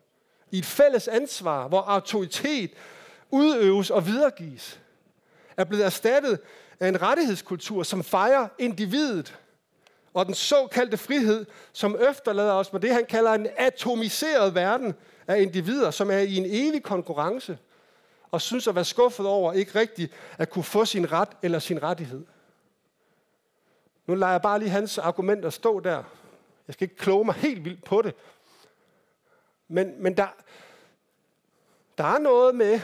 [0.50, 2.70] i et fælles ansvar, hvor autoritet
[3.30, 4.80] udøves og videregives,
[5.56, 6.38] er blevet erstattet
[6.80, 9.38] af en rettighedskultur, som fejrer individet
[10.14, 14.94] og den såkaldte frihed, som efterlader os med det, han kalder en atomiseret verden
[15.26, 17.58] af individer, som er i en evig konkurrence
[18.30, 21.82] og synes at være skuffet over ikke rigtigt at kunne få sin ret eller sin
[21.82, 22.26] rettighed.
[24.06, 26.04] Nu lader jeg bare lige hans argumenter stå der.
[26.66, 28.14] Jeg skal ikke kloge mig helt vildt på det.
[29.68, 30.28] Men, men der,
[31.98, 32.80] der er noget med,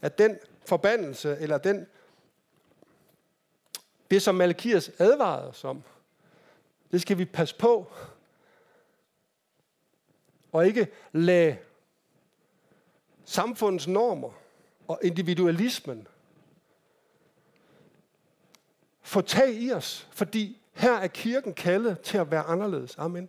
[0.00, 1.86] at den forbandelse, eller den,
[4.10, 5.82] det som Malakias advarede os om,
[6.90, 7.92] det skal vi passe på.
[10.52, 11.56] og ikke lade
[13.24, 14.30] samfundets normer
[14.88, 16.06] og individualismen
[19.02, 22.94] få tag i os, fordi her er kirken kaldet til at være anderledes.
[22.98, 23.28] Amen.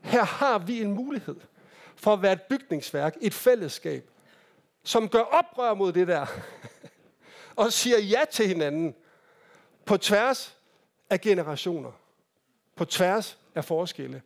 [0.00, 1.36] Her har vi en mulighed
[1.96, 4.10] for at være et bygningsværk, et fællesskab,
[4.82, 6.26] som gør oprør mod det der,
[7.56, 8.94] og siger ja til hinanden
[9.84, 10.56] på tværs
[11.10, 11.92] af generationer,
[12.76, 14.22] på tværs af forskelle.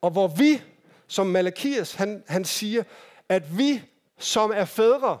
[0.00, 0.62] Og hvor vi,
[1.06, 2.82] som Malakias, han, han siger,
[3.28, 3.82] at vi,
[4.18, 5.18] som er fædre,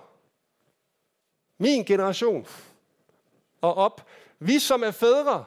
[1.58, 2.46] min generation
[3.60, 4.06] og op,
[4.38, 5.44] vi, som er fædre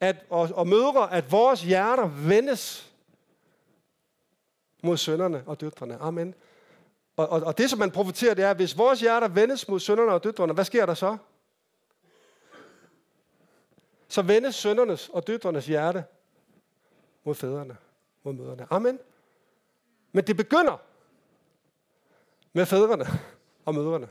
[0.00, 2.92] at, og, og mødre, at vores hjerter vendes
[4.82, 5.96] mod sønderne og døtrene.
[5.96, 6.34] Amen.
[7.16, 9.80] Og, og, og det, som man profeterer, det er, at hvis vores hjerter vendes mod
[9.80, 11.16] sønderne og døtrene, hvad sker der så?
[14.08, 16.04] Så vendes søndernes og døtrenes hjerte
[17.24, 17.76] mod fædrene,
[18.22, 18.66] mod mødrene.
[18.70, 18.98] Amen.
[20.12, 20.76] Men det begynder
[22.52, 23.06] med fædrene
[23.64, 24.08] og mødrene.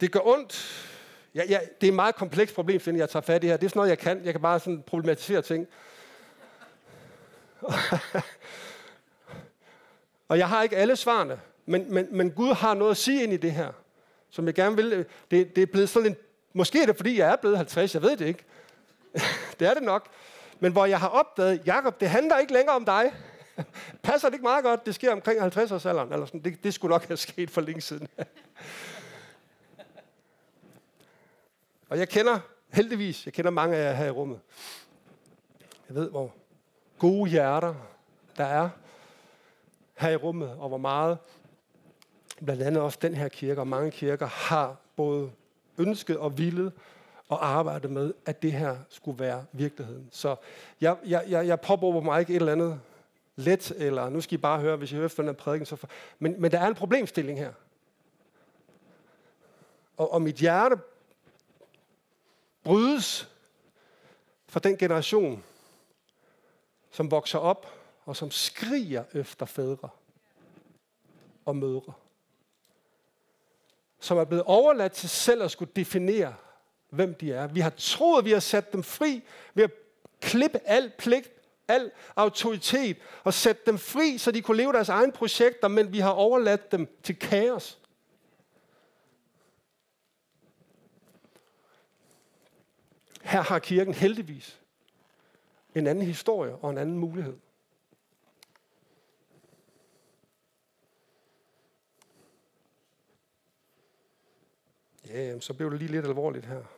[0.00, 0.84] Det gør ondt.
[1.34, 3.56] Ja, ja, det er et meget komplekst problem, finder jeg tager fat i her.
[3.56, 4.24] Det er sådan noget, jeg kan.
[4.24, 5.66] Jeg kan bare sådan problematisere ting.
[10.28, 13.32] og jeg har ikke alle svarene, men, men, men Gud har noget at sige ind
[13.32, 13.72] i det her,
[14.30, 15.06] som jeg gerne vil.
[15.30, 16.16] Det, det er blevet sådan en,
[16.52, 18.44] måske er det, fordi jeg er blevet 50, jeg ved det ikke.
[19.60, 20.08] det er det nok.
[20.60, 23.12] Men hvor jeg har opdaget, Jakob, det handler ikke længere om dig.
[24.02, 24.86] Passer det ikke meget godt?
[24.86, 26.12] Det sker omkring 50 års alderen.
[26.12, 26.42] Eller sådan.
[26.42, 28.08] Det, det skulle nok have sket for længe siden.
[31.90, 34.40] og jeg kender, heldigvis, jeg kender mange af jer her i rummet.
[35.88, 36.34] Jeg ved, hvor
[36.98, 37.74] gode hjerter
[38.36, 38.68] der er
[39.94, 41.18] her i rummet, og hvor meget
[42.44, 45.30] blandt andet også den her kirke og mange kirker har både
[45.78, 46.72] ønsket og villet
[47.28, 50.08] og arbejde med, at det her skulle være virkeligheden.
[50.12, 50.36] Så
[50.80, 52.80] jeg, jeg, jeg, jeg påberåber mig ikke et eller andet
[53.36, 55.66] let, eller nu skal I bare høre, hvis I hører efter den her prædiken.
[55.66, 55.88] Så for,
[56.18, 57.52] men, men der er en problemstilling her.
[59.96, 60.76] Og, og mit hjerte
[62.64, 63.32] brydes
[64.48, 65.44] for den generation,
[66.90, 67.66] som vokser op
[68.04, 69.88] og som skriger efter fædre
[71.44, 71.92] og mødre.
[74.00, 76.34] Som er blevet overladt til selv at skulle definere,
[76.90, 77.46] hvem de er.
[77.46, 79.22] Vi har troet, at vi har sat dem fri
[79.54, 79.70] ved at
[80.20, 81.30] klippe al pligt,
[81.68, 85.98] al autoritet og sætte dem fri, så de kunne leve deres egne projekter, men vi
[85.98, 87.78] har overladt dem til kaos.
[93.22, 94.60] Her har kirken heldigvis
[95.74, 97.36] en anden historie og en anden mulighed.
[105.08, 106.77] Ja, så blev det lige lidt alvorligt her.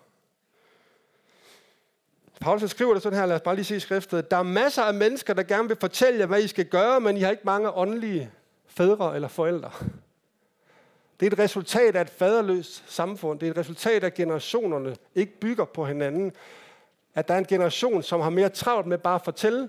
[2.41, 4.31] Paulus skriver det sådan her, lad os bare lige se skriftet.
[4.31, 7.17] Der er masser af mennesker, der gerne vil fortælle jer, hvad I skal gøre, men
[7.17, 8.31] I har ikke mange åndelige
[8.67, 9.71] fædre eller forældre.
[11.21, 13.41] Det er et resultat af et faderløst samfund.
[13.41, 16.33] Det er et resultat af, at generationerne ikke bygger på hinanden.
[17.15, 19.69] At der er en generation, som har mere travlt med bare at fortælle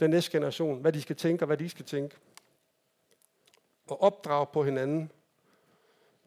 [0.00, 2.16] den næste generation, hvad de skal tænke og hvad de skal tænke.
[3.88, 5.10] Og opdrage på hinanden.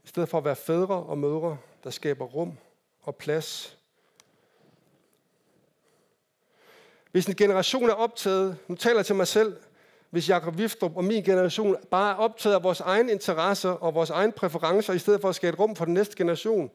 [0.04, 2.58] I stedet for at være fædre og mødre, der skaber rum
[3.02, 3.77] og plads.
[7.18, 9.56] Hvis en generation er optaget, nu taler jeg til mig selv,
[10.10, 14.10] hvis Jakob Viftrup og min generation bare er optaget af vores egne interesser og vores
[14.10, 16.72] egne præferencer, i stedet for at skabe rum for den næste generation,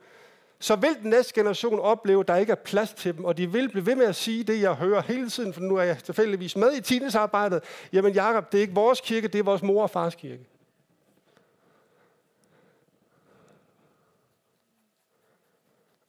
[0.59, 3.53] så vil den næste generation opleve, at der ikke er plads til dem, og de
[3.53, 5.99] vil blive ved med at sige det, jeg hører hele tiden, for nu er jeg
[5.99, 7.63] tilfældigvis med i tidsarbejdet.
[7.93, 10.47] Jamen Jakob, det er ikke vores kirke, det er vores mor og fars kirke.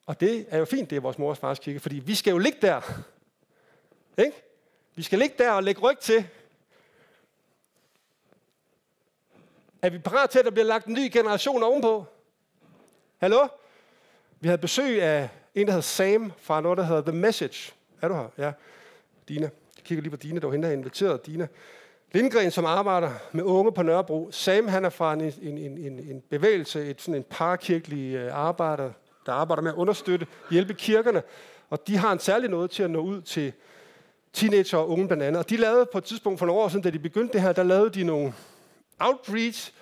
[0.06, 2.38] Og det er jo fint, det er vores mors fars kirke, fordi vi skal jo
[2.38, 2.82] ligge der.
[4.18, 4.44] Ikke?
[4.96, 6.26] Vi skal ligge der og lægge ryg til,
[9.84, 12.06] Er vi parat til, at der bliver lagt en ny generation ovenpå?
[13.18, 13.48] Hallo?
[14.40, 17.74] Vi havde besøg af en, der hedder Sam, fra noget, der hedder The Message.
[18.02, 18.28] Er du her?
[18.38, 18.52] Ja.
[19.28, 19.50] Dina.
[19.78, 21.48] Jeg kigger lige på Dina, der var hende, der inviteret Dina.
[22.12, 24.32] Lindgren, som arbejder med unge på Nørrebro.
[24.32, 28.92] Sam, han er fra en, en, en, en bevægelse, et, sådan en parkirkelig øh, arbejder,
[29.26, 31.24] der arbejder med at understøtte, hjælpe kirkerne.
[31.70, 33.54] Og de har en særlig noget til at nå ud til
[34.34, 35.40] teenager og unge blandt andet.
[35.40, 37.52] Og de lavede på et tidspunkt for nogle år siden, da de begyndte det her,
[37.52, 38.34] der lavede de nogle
[39.00, 39.74] outreach.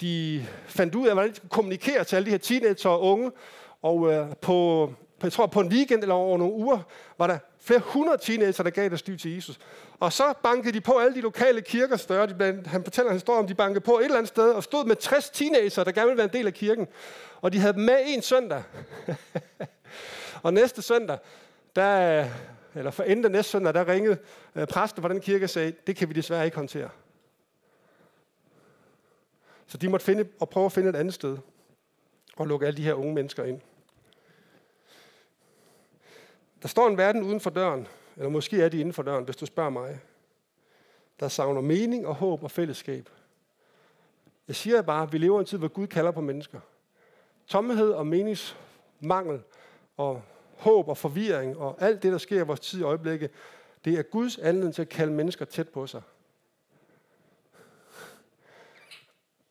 [0.00, 3.30] De fandt ud af, hvordan de skulle kommunikere til alle de her teenager og unge.
[3.82, 6.78] Og øh, på, jeg tror på en weekend eller over nogle uger,
[7.18, 9.58] var der flere hundrede teenager, der gav deres liv til Jesus.
[10.00, 12.26] Og så bankede de på alle de lokale kirker større.
[12.26, 14.62] De, blandt, han fortæller en historie om, de bankede på et eller andet sted og
[14.62, 16.86] stod med 60 teenager, der gerne ville være en del af kirken.
[17.40, 18.62] Og de havde dem med en søndag.
[20.42, 21.18] og næste søndag,
[21.76, 22.24] der,
[22.74, 24.18] eller for enden næste søndag, der ringede
[24.54, 26.90] øh, præsten fra den kirke og sagde, det kan vi desværre ikke håndtere.
[29.66, 31.38] Så de måtte finde, og prøve at finde et andet sted
[32.36, 33.60] og lukke alle de her unge mennesker ind.
[36.62, 39.36] Der står en verden uden for døren, eller måske er de inden for døren, hvis
[39.36, 40.00] du spørger mig.
[41.20, 43.08] Der savner mening og håb og fællesskab.
[44.48, 46.60] Jeg siger bare, at vi lever i en tid, hvor Gud kalder på mennesker.
[47.46, 49.42] Tomhed og meningsmangel
[49.96, 50.22] og
[50.58, 53.30] håb og forvirring og alt det, der sker i vores tid i øjeblikket,
[53.84, 56.02] det er Guds anledning til at kalde mennesker tæt på sig.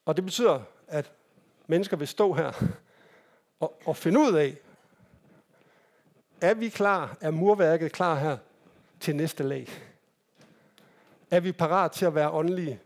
[0.06, 1.12] Og det betyder, at
[1.68, 2.64] mennesker vil stå her
[3.60, 4.58] og, og finde ud af,
[6.42, 8.38] er vi klar, er murværket klar her
[9.00, 9.68] til næste lag?
[11.32, 12.80] Er vi parat til at være åndelige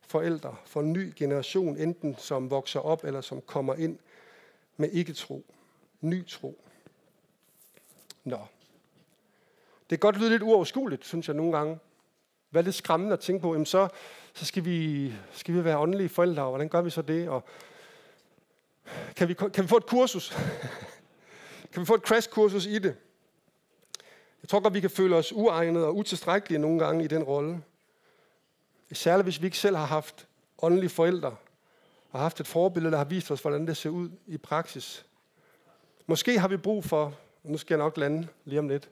[0.00, 3.98] forældre for en ny generation, enten som vokser op eller som kommer ind
[4.76, 5.44] med ikke-tro,
[6.00, 6.65] ny tro?
[8.26, 8.38] Nå.
[9.80, 11.78] Det kan godt lyde lidt uoverskueligt, synes jeg nogle gange.
[12.50, 13.52] Hvad er lidt skræmmende at tænke på?
[13.52, 13.88] Jamen så,
[14.34, 17.28] så skal, vi, skal vi være åndelige forældre, og hvordan gør vi så det?
[17.28, 17.44] Og
[19.16, 20.36] kan, vi, kan vi få et kursus?
[21.72, 22.96] kan vi få et crash-kursus i det?
[24.42, 27.62] Jeg tror godt, vi kan føle os uegnede og utilstrækkelige nogle gange i den rolle.
[28.92, 30.28] Særligt hvis vi ikke selv har haft
[30.62, 31.36] åndelige forældre,
[32.10, 35.06] og haft et forbillede, der har vist os, hvordan det ser ud i praksis.
[36.06, 37.14] Måske har vi brug for,
[37.46, 38.90] nu skal jeg nok lande lige om lidt,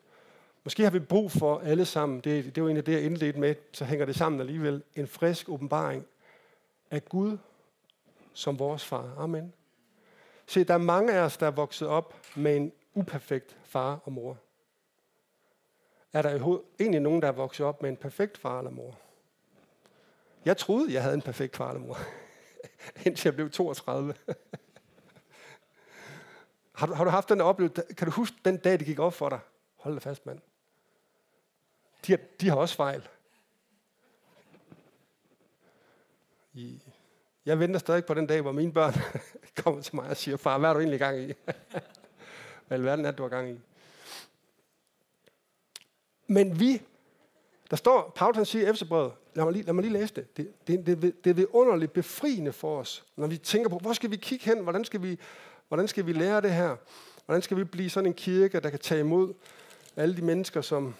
[0.64, 3.54] måske har vi brug for alle sammen, det, det var egentlig det, jeg indledte med,
[3.72, 6.06] så hænger det sammen alligevel, en frisk åbenbaring
[6.90, 7.38] af Gud
[8.32, 9.14] som vores far.
[9.18, 9.52] Amen.
[10.46, 14.12] Se, der er mange af os, der er vokset op med en uperfekt far og
[14.12, 14.38] mor.
[16.12, 18.98] Er der egentlig nogen, der er vokset op med en perfekt far eller mor?
[20.44, 21.98] Jeg troede, jeg havde en perfekt far eller mor,
[23.06, 24.14] indtil jeg blev 32
[26.74, 27.82] har, du, har du haft den oplevelse?
[27.96, 29.40] Kan du huske den dag, det gik op for dig?
[29.76, 30.38] Hold da fast, mand.
[32.06, 33.08] De har, de har også fejl.
[36.54, 36.82] I,
[37.46, 38.94] jeg venter stadig på den dag, hvor mine børn
[39.62, 41.32] kommer til mig og siger, far, hvad er du egentlig gang i?
[42.68, 43.60] hvad verden er du har gang i?
[46.26, 46.82] Men vi,
[47.70, 50.36] der står, Paulus han siger i Efterbrevet, lad mig lige, lad mig lige læse det.
[50.36, 54.10] Det, det, det, det er vidunderligt befriende for os, når vi tænker på, hvor skal
[54.10, 54.62] vi kigge hen?
[54.62, 55.18] Hvordan skal vi,
[55.74, 56.76] hvordan skal vi lære det her?
[57.26, 59.34] Hvordan skal vi blive sådan en kirke, der kan tage imod
[59.96, 60.94] alle de mennesker, som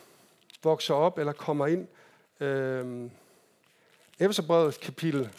[0.63, 1.87] vokser op eller kommer ind?
[2.41, 3.11] Øh,
[4.19, 5.31] Efterbrevet kapitel,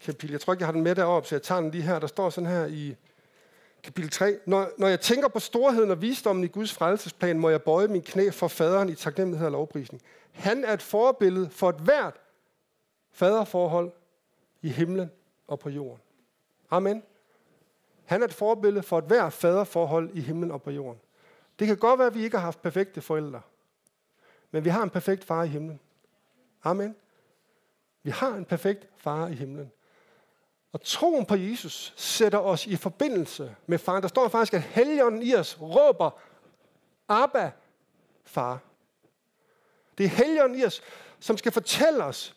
[0.00, 1.98] kapitel, jeg tror ikke, jeg har den med deroppe, så jeg tager den lige her.
[1.98, 2.96] Der står sådan her i
[3.82, 4.38] kapitel 3.
[4.46, 8.02] Når, når jeg tænker på storheden og visdommen i Guds frelsesplan, må jeg bøje min
[8.02, 10.02] knæ for faderen i taknemmelighed og lovprisning.
[10.32, 12.14] Han er et forbillede for et hvert
[13.12, 13.92] faderforhold
[14.62, 15.10] i himlen
[15.46, 16.02] og på jorden.
[16.70, 17.02] Amen.
[18.08, 21.00] Han er et forbillede for et hver faderforhold i himlen og på jorden.
[21.58, 23.40] Det kan godt være, at vi ikke har haft perfekte forældre.
[24.50, 25.80] Men vi har en perfekt far i himlen.
[26.64, 26.96] Amen.
[28.02, 29.72] Vi har en perfekt far i himlen.
[30.72, 34.02] Og troen på Jesus sætter os i forbindelse med faren.
[34.02, 36.10] Der står faktisk, at helligånden i os råber,
[37.08, 37.52] Abba,
[38.24, 38.58] far.
[39.98, 40.82] Det er helligånden i os,
[41.20, 42.36] som skal fortælle os,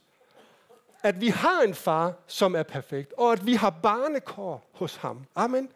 [1.04, 5.26] at vi har en far, som er perfekt, og at vi har barnekår hos ham.
[5.36, 5.70] Amen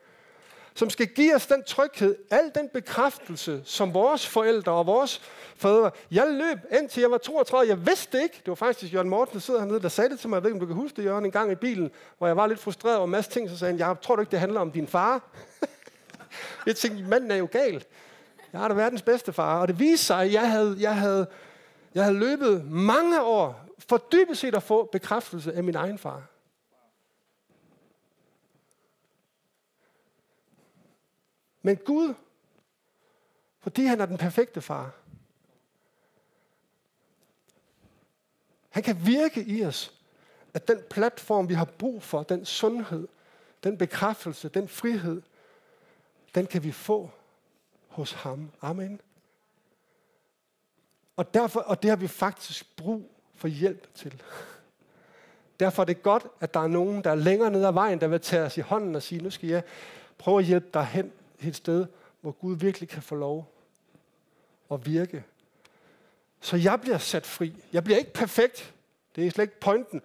[0.76, 5.22] som skal give os den tryghed, al den bekræftelse, som vores forældre og vores
[5.58, 5.92] fædre.
[6.12, 7.70] Jeg løb indtil jeg var 32.
[7.70, 10.30] Jeg vidste ikke, det var faktisk Jørgen Morten, der sidder hernede, der sagde det til
[10.30, 10.36] mig.
[10.36, 12.38] Jeg ved ikke, om du kan huske det, Jørgen, en gang i bilen, hvor jeg
[12.38, 13.50] var lidt frustreret over en masse ting.
[13.50, 15.22] Så sagde han, jeg tror du ikke, det handler om din far?
[16.68, 17.84] jeg tænkte, manden er jo gal.
[18.54, 19.62] Jeg har da verdens bedste far.
[19.62, 21.28] Og det viste sig, at jeg havde, jeg havde,
[21.96, 26.28] jeg havde løbet mange år for dybest set at få bekræftelse af min egen far.
[31.62, 32.14] Men Gud,
[33.60, 34.92] fordi han er den perfekte far,
[38.70, 39.94] han kan virke i os,
[40.54, 43.08] at den platform, vi har brug for, den sundhed,
[43.64, 45.22] den bekræftelse, den frihed,
[46.36, 47.10] den kan vi få
[47.88, 48.52] hos ham.
[48.62, 49.02] Amen.
[51.16, 54.22] Og, derfor, og det har vi faktisk brug for hjælp til.
[55.60, 58.08] Derfor er det godt, at der er nogen, der er længere ned ad vejen, der
[58.08, 59.64] vil tage os i hånden og sige, nu skal jeg
[60.18, 61.86] prøve at hjælpe dig hen et sted,
[62.22, 63.52] hvor Gud virkelig kan få lov
[64.72, 65.24] at virke.
[66.42, 67.54] Så jeg bliver sat fri.
[67.74, 68.74] Jeg bliver ikke perfekt.
[69.16, 70.02] Det er slet ikke pointen.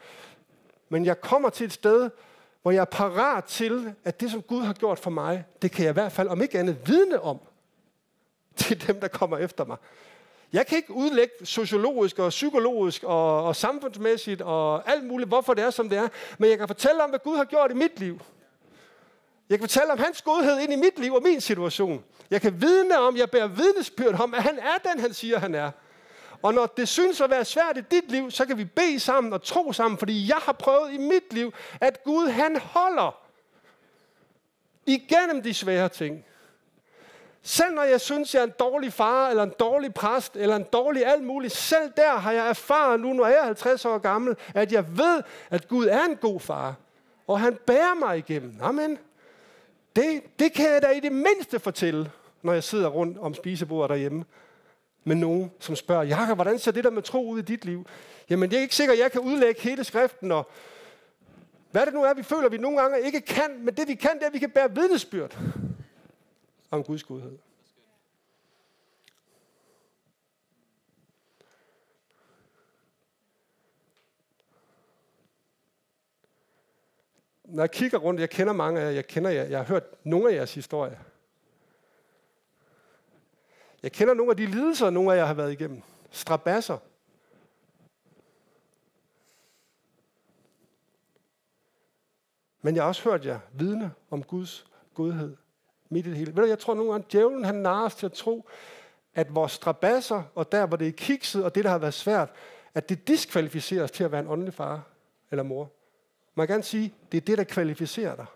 [0.89, 2.11] Men jeg kommer til et sted,
[2.63, 5.85] hvor jeg er parat til, at det, som Gud har gjort for mig, det kan
[5.85, 7.41] jeg i hvert fald, om ikke andet, vidne om
[8.57, 9.77] til dem, der kommer efter mig.
[10.53, 15.65] Jeg kan ikke udlægge sociologisk og psykologisk og, og samfundsmæssigt og alt muligt, hvorfor det
[15.65, 18.01] er, som det er, men jeg kan fortælle om, hvad Gud har gjort i mit
[18.01, 18.21] liv.
[19.49, 22.05] Jeg kan fortælle om hans godhed ind i mit liv og min situation.
[22.31, 25.55] Jeg kan vidne om, jeg bærer vidnesbyrd om, at han er den, han siger, han
[25.55, 25.71] er.
[26.43, 29.33] Og når det synes at være svært i dit liv, så kan vi bede sammen
[29.33, 33.21] og tro sammen, fordi jeg har prøvet i mit liv, at Gud han holder
[34.87, 36.25] igennem de svære ting.
[37.43, 40.67] Selv når jeg synes, jeg er en dårlig far, eller en dårlig præst, eller en
[40.73, 44.37] dårlig alt muligt, selv der har jeg erfaret nu, når jeg er 50 år gammel,
[44.55, 46.75] at jeg ved, at Gud er en god far.
[47.27, 48.55] Og han bærer mig igennem.
[48.61, 48.99] Amen.
[49.97, 52.11] Det, det kan jeg da i det mindste fortælle,
[52.43, 54.25] når jeg sidder rundt om spisebordet derhjemme
[55.05, 57.87] med nogen, som spørger, Jakob, hvordan ser det der med tro ud i dit liv?
[58.31, 60.51] Jamen, det er ikke sikkert, at jeg kan udlægge hele skriften, og
[61.71, 64.11] hvad det nu er, vi føler, vi nogle gange ikke kan, men det vi kan,
[64.15, 65.37] det er, at vi kan bære vidnesbyrd
[66.71, 67.39] om Guds godhed.
[77.45, 79.85] Når jeg kigger rundt, jeg kender mange af jer, jeg kender jer, jeg har hørt
[80.05, 80.99] nogle af jeres historier.
[83.83, 85.83] Jeg kender nogle af de lidelser, nogle af jer har været igennem.
[86.11, 86.79] Strabasser.
[92.63, 95.37] Men jeg har også hørt jer vidne om Guds godhed
[95.91, 96.37] midt i det hele.
[96.37, 98.49] Ved du, jeg tror nogle gange, at djævlen han narer os til at tro,
[99.15, 102.29] at vores strabasser, og der hvor det er kikset, og det der har været svært,
[102.75, 104.83] at det diskvalificerer os til at være en åndelig far
[105.31, 105.71] eller mor.
[106.35, 108.27] Man kan gerne sige, det er det, der kvalificerer dig.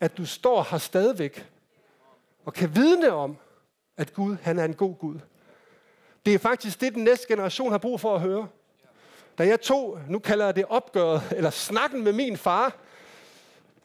[0.00, 1.48] At du står her stadigvæk,
[2.44, 3.36] og kan vidne om,
[3.96, 5.18] at Gud han er en god Gud.
[6.26, 8.48] Det er faktisk det, den næste generation har brug for at høre.
[9.38, 12.76] Da jeg tog, nu kalder jeg det opgøret, eller snakken med min far,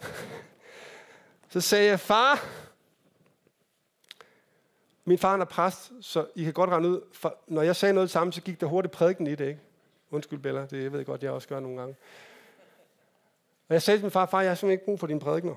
[1.54, 2.46] så sagde jeg, far,
[5.08, 8.10] min far er præst, så I kan godt regne ud, for når jeg sagde noget
[8.10, 9.60] sammen, så gik der hurtigt prædiken i det, ikke?
[10.12, 11.96] Undskyld, Bella, det jeg ved jeg godt, jeg også gør nogle gange.
[13.70, 15.56] Og jeg sagde til min far, far, jeg har simpelthen ikke brug for dine prædikner.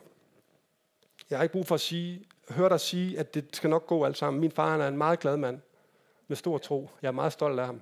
[1.31, 4.05] Jeg har ikke brug for at sige, høre dig sige, at det skal nok gå
[4.05, 4.41] alt sammen.
[4.41, 5.61] Min far han er en meget glad mand
[6.29, 6.91] med stor tro.
[7.03, 7.81] Jeg er meget stolt af ham.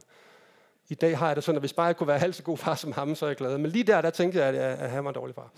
[0.88, 2.58] I dag har jeg det sådan, at hvis bare jeg kunne være halvt så god
[2.58, 3.58] far som ham, så er jeg glad.
[3.58, 5.50] Men lige der, der tænkte jeg, at, at han var en dårlig far.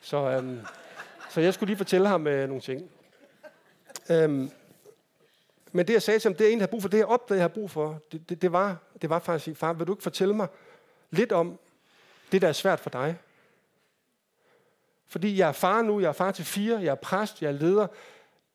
[0.00, 0.60] Så, øhm,
[1.30, 2.90] så jeg skulle lige fortælle ham øh, nogle ting.
[4.10, 4.50] Øhm,
[5.72, 7.06] men det, jeg sagde til ham, det er egentlig der har brug for, det jeg
[7.06, 9.92] opdagede, jeg har brug for, det, det, det, var, det var faktisk far, vil du
[9.92, 10.48] ikke fortælle mig
[11.10, 11.58] lidt om
[12.32, 13.18] det, der er svært for dig?
[15.06, 17.52] Fordi jeg er far nu, jeg er far til fire, jeg er præst, jeg er
[17.52, 17.86] leder.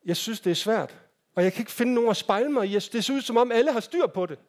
[0.06, 1.00] Jeg synes, det er svært.
[1.36, 2.74] Og jeg kan ikke finde nogen at spejle mig i.
[2.74, 4.40] Det ser ud, som om alle har styr på det.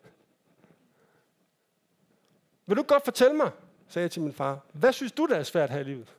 [2.67, 3.51] Vil du godt fortælle mig,
[3.89, 6.15] sagde jeg til min far, hvad synes du, der er svært her i livet?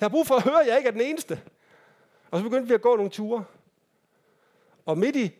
[0.00, 1.42] Jeg har brug for at høre, at jeg ikke er den eneste.
[2.30, 3.44] Og så begyndte vi at gå nogle ture.
[4.86, 5.39] Og midt i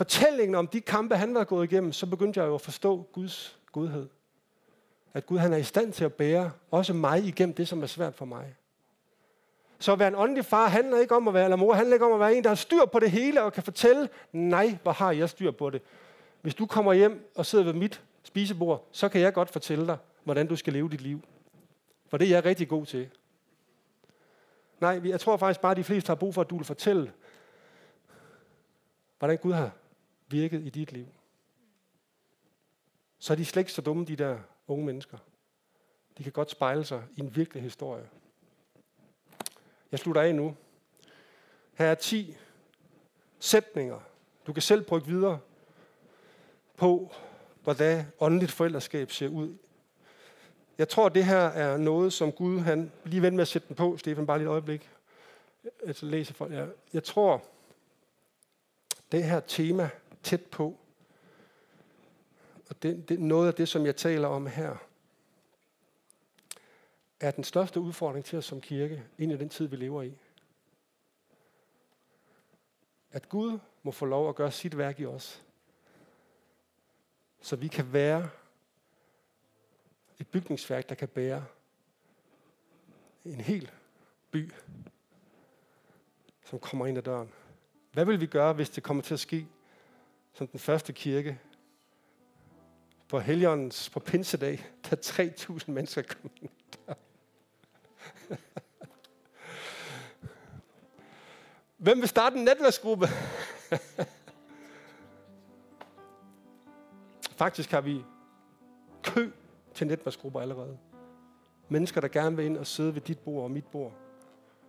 [0.00, 3.58] fortællingen om de kampe, han var gået igennem, så begyndte jeg jo at forstå Guds
[3.72, 4.08] godhed.
[5.14, 7.86] At Gud han er i stand til at bære også mig igennem det, som er
[7.86, 8.54] svært for mig.
[9.78, 12.06] Så at være en åndelig far handler ikke om at være, eller mor handler ikke
[12.06, 14.92] om at være en, der har styr på det hele og kan fortælle, nej, hvor
[14.92, 15.82] har jeg styr på det.
[16.40, 19.96] Hvis du kommer hjem og sidder ved mit spisebord, så kan jeg godt fortælle dig,
[20.24, 21.20] hvordan du skal leve dit liv.
[22.08, 23.08] For det er jeg rigtig god til.
[24.80, 27.12] Nej, jeg tror faktisk bare, at de fleste har brug for, at du vil fortælle,
[29.18, 29.70] hvordan Gud har
[30.30, 31.06] virket i dit liv.
[33.18, 35.18] Så er de slet ikke så dumme, de der unge mennesker.
[36.18, 38.08] De kan godt spejle sig i en virkelig historie.
[39.92, 40.56] Jeg slutter af nu.
[41.74, 42.36] Her er 10
[43.38, 44.00] sætninger.
[44.46, 45.40] Du kan selv brygge videre
[46.76, 47.12] på,
[47.62, 49.56] hvordan åndeligt forældreskab ser ud.
[50.78, 53.76] Jeg tror, det her er noget, som Gud, han lige vent med at sætte den
[53.76, 54.90] på, Stefan, bare lige et øjeblik.
[55.86, 56.66] Altså læse for, ja.
[56.92, 57.44] Jeg tror,
[59.12, 59.90] det her tema
[60.22, 60.78] tæt på,
[62.70, 64.76] og det, det, noget af det, som jeg taler om her,
[67.20, 70.18] er den største udfordring til os som kirke ind i den tid, vi lever i.
[73.10, 75.42] At Gud må få lov at gøre sit værk i os.
[77.40, 78.30] Så vi kan være
[80.18, 81.44] et bygningsværk, der kan bære
[83.24, 83.70] en hel
[84.30, 84.52] by,
[86.44, 87.32] som kommer ind ad døren.
[87.92, 89.46] Hvad vil vi gøre, hvis det kommer til at ske
[90.40, 91.38] som den første kirke
[93.08, 96.50] på Helligåndens på Pinsedag, da 3.000 mennesker kom ind?
[101.76, 103.06] Hvem vil starte en netværksgruppe?
[107.36, 108.04] Faktisk har vi
[109.02, 109.30] kø
[109.74, 110.78] til netværksgrupper allerede.
[111.68, 113.92] Mennesker, der gerne vil ind og sidde ved dit bord og mit bord.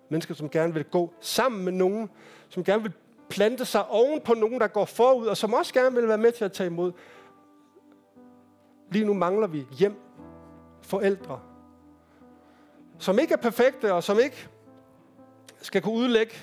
[0.10, 2.10] Mennesker, som gerne vil gå sammen med nogen,
[2.50, 2.94] som gerne vil
[3.32, 6.32] plante sig oven på nogen, der går forud, og som også gerne vil være med
[6.32, 6.92] til at tage imod.
[8.92, 9.96] Lige nu mangler vi hjem,
[10.82, 11.40] forældre,
[13.00, 14.50] som ikke er perfekte, og som ikke
[15.62, 16.34] skal kunne udlægge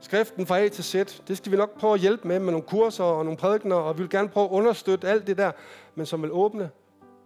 [0.00, 0.94] skriften fra A til Z.
[1.28, 3.98] Det skal vi nok prøve at hjælpe med, med nogle kurser og nogle prædikener, og
[3.98, 5.52] vi vil gerne prøve at understøtte alt det der,
[5.94, 6.70] men som vil åbne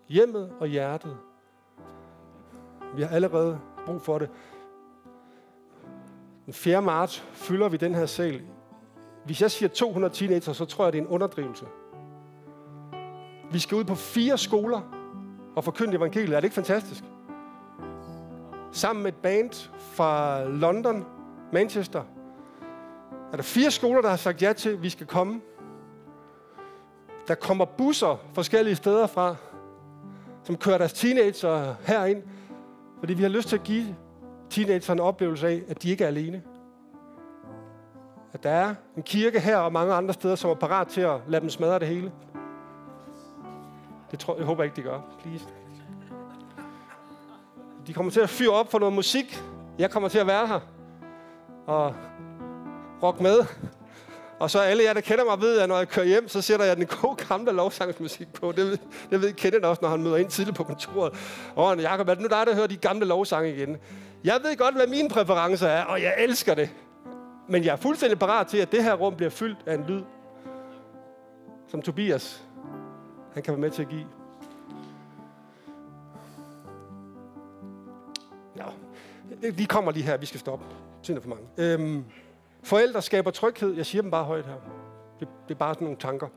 [0.08, 1.16] hjemmet og hjertet.
[2.96, 4.28] Vi har allerede brug for det.
[6.46, 6.82] Den 4.
[6.82, 8.40] marts fylder vi den her sal.
[9.24, 11.64] Hvis jeg siger 200 teenager, så tror jeg, det er en underdrivelse.
[13.52, 14.80] Vi skal ud på fire skoler
[15.56, 16.36] og forkynde evangeliet.
[16.36, 17.04] Er det ikke fantastisk?
[18.72, 21.04] Sammen med et band fra London,
[21.52, 22.02] Manchester,
[23.32, 25.40] er der fire skoler, der har sagt ja til, at vi skal komme.
[27.28, 29.36] Der kommer busser forskellige steder fra,
[30.44, 32.22] som kører deres teenager herind,
[32.98, 33.96] fordi vi har lyst til at give
[34.50, 36.42] teenagerne oplevelse af, at de ikke er alene.
[38.32, 41.20] At der er en kirke her og mange andre steder, som er parat til at
[41.28, 42.12] lade dem smadre det hele.
[44.10, 45.00] Det tror, jeg håber ikke, de gør.
[45.22, 45.44] Please.
[47.86, 49.42] De kommer til at fyre op for noget musik.
[49.78, 50.60] Jeg kommer til at være her.
[51.66, 51.94] Og
[53.02, 53.44] rock med.
[54.38, 56.66] Og så alle jer, der kender mig, ved, at når jeg kører hjem, så sætter
[56.66, 58.52] jeg den gode gamle lovsangsmusik på.
[58.52, 58.78] Det ved,
[59.10, 61.12] det ved Kenneth også, når han møder ind tidligt på kontoret.
[61.56, 63.76] Og Jacob, er det nu dig, der hører de gamle lovsange igen?
[64.26, 66.70] Jeg ved godt, hvad mine præferencer er, og jeg elsker det.
[67.48, 70.02] Men jeg er fuldstændig parat til, at det her rum bliver fyldt af en lyd,
[71.68, 72.44] som Tobias,
[73.34, 74.06] han kan være med til at give.
[78.56, 80.64] Ja, de kommer lige her, vi skal stoppe.
[81.02, 81.46] Tiden er for mange.
[81.58, 82.04] Øhm,
[82.62, 83.74] Forældre skaber tryghed.
[83.74, 84.56] Jeg siger dem bare højt her.
[85.20, 86.28] Det, det er bare sådan nogle tanker.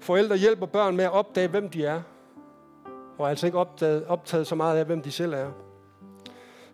[0.00, 2.02] Forældre hjælper børn med at opdage, hvem de er.
[3.18, 5.67] Og altså ikke opdaget, optaget så meget af, hvem de selv er.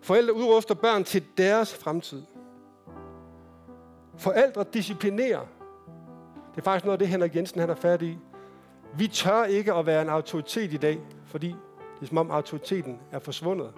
[0.05, 2.23] Forældre udruster børn til deres fremtid.
[4.17, 5.41] Forældre disciplinerer.
[6.51, 8.17] Det er faktisk noget af det, Henrik Jensen han er færdig i.
[8.97, 12.99] Vi tør ikke at være en autoritet i dag, fordi det er som om autoriteten
[13.11, 13.73] er forsvundet.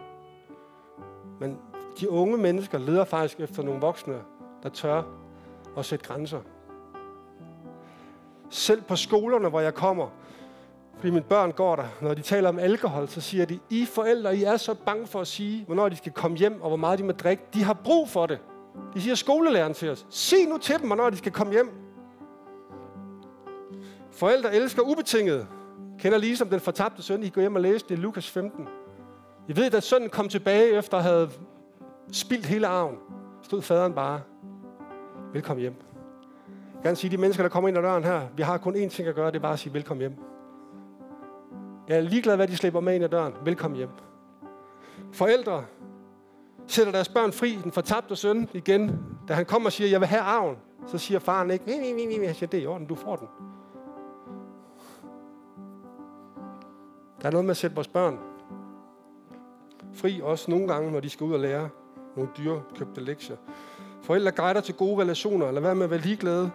[1.39, 1.59] Men
[1.99, 4.21] de unge mennesker leder faktisk efter nogle voksne,
[4.63, 5.03] der tør
[5.77, 6.41] at sætte grænser.
[8.49, 10.09] Selv på skolerne, hvor jeg kommer,
[10.97, 14.37] fordi mine børn går der, når de taler om alkohol, så siger de, I forældre,
[14.37, 16.99] I er så bange for at sige, hvornår de skal komme hjem, og hvor meget
[16.99, 17.43] de må drikke.
[17.53, 18.39] De har brug for det.
[18.93, 21.69] De siger skolelæreren til os, sig nu til dem, hvornår de skal komme hjem.
[24.11, 25.47] Forældre elsker ubetinget.
[25.99, 28.67] Kender lige som den fortabte søn, I går hjem og læste det i Lukas 15.
[29.47, 31.29] I ved, at sønnen kom tilbage efter at have
[32.11, 32.95] spildt hele arven.
[33.43, 34.21] Stod faderen bare
[35.33, 35.75] velkommen hjem.
[36.73, 38.89] Jeg kan sige, de mennesker, der kommer ind ad døren her, vi har kun én
[38.89, 40.36] ting at gøre, det er bare at sige velkommen hjem.
[41.87, 43.33] Jeg er ligeglad, hvad de slipper med ind ad døren.
[43.43, 43.89] Velkommen hjem.
[45.11, 45.65] Forældre
[46.67, 48.99] sætter deres børn fri, den fortabte søn igen.
[49.27, 50.55] Da han kommer og siger, jeg vil have arven,
[50.87, 52.33] så siger faren ikke, nej, nej, nej, nej.
[52.33, 53.27] siger, det er i orden, du får den.
[57.21, 58.19] Der er noget med at sætte vores børn
[59.93, 61.69] fri, også nogle gange, når de skal ud og lære
[62.15, 63.35] nogle dyre købte lektier.
[64.01, 65.51] Forældre guider til gode relationer.
[65.51, 66.51] Lad være med at være ligeglade.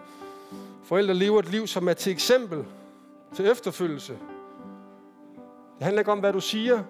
[0.83, 2.65] Forældre lever et liv, som er til eksempel,
[3.35, 4.19] til efterfølgelse.
[5.83, 6.83] Det handler ikke om, hvad du siger.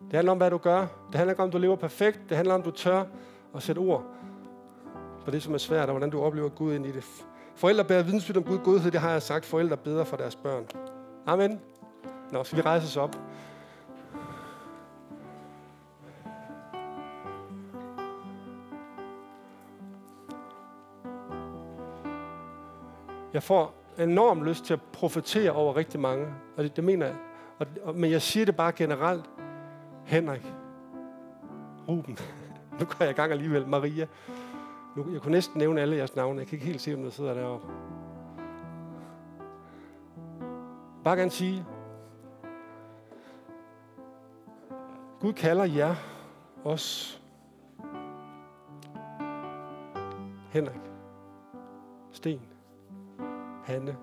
[0.00, 0.80] Det handler om, hvad du gør.
[0.80, 2.20] Det handler ikke om, du lever perfekt.
[2.28, 3.04] Det handler om, du tør
[3.54, 4.04] at sætte ord
[5.24, 7.04] på det, som er svært, og hvordan du oplever Gud ind i det.
[7.54, 9.44] Forældre bærer vidensbyrd om Guds godhed, det har jeg sagt.
[9.44, 10.66] Forældre beder for deres børn.
[11.26, 11.60] Amen.
[12.32, 13.16] Nå, skal vi rejse os op?
[23.32, 26.26] Jeg får enorm lyst til at profetere over rigtig mange,
[26.56, 27.16] og det, det mener jeg.
[27.62, 29.30] Og, og, men jeg siger det bare generelt.
[30.04, 30.52] Henrik,
[31.88, 32.18] Ruben,
[32.80, 34.06] nu går jeg i gang alligevel, Maria.
[34.96, 36.38] Nu, jeg kunne næsten nævne alle jeres navne.
[36.38, 37.66] Jeg kan ikke helt se, om der sidder deroppe.
[41.04, 41.64] Bare gerne sige,
[45.20, 45.94] Gud kalder jer
[46.64, 47.20] os.
[50.50, 50.80] Henrik,
[52.10, 52.40] Sten,
[53.64, 53.96] Hanne.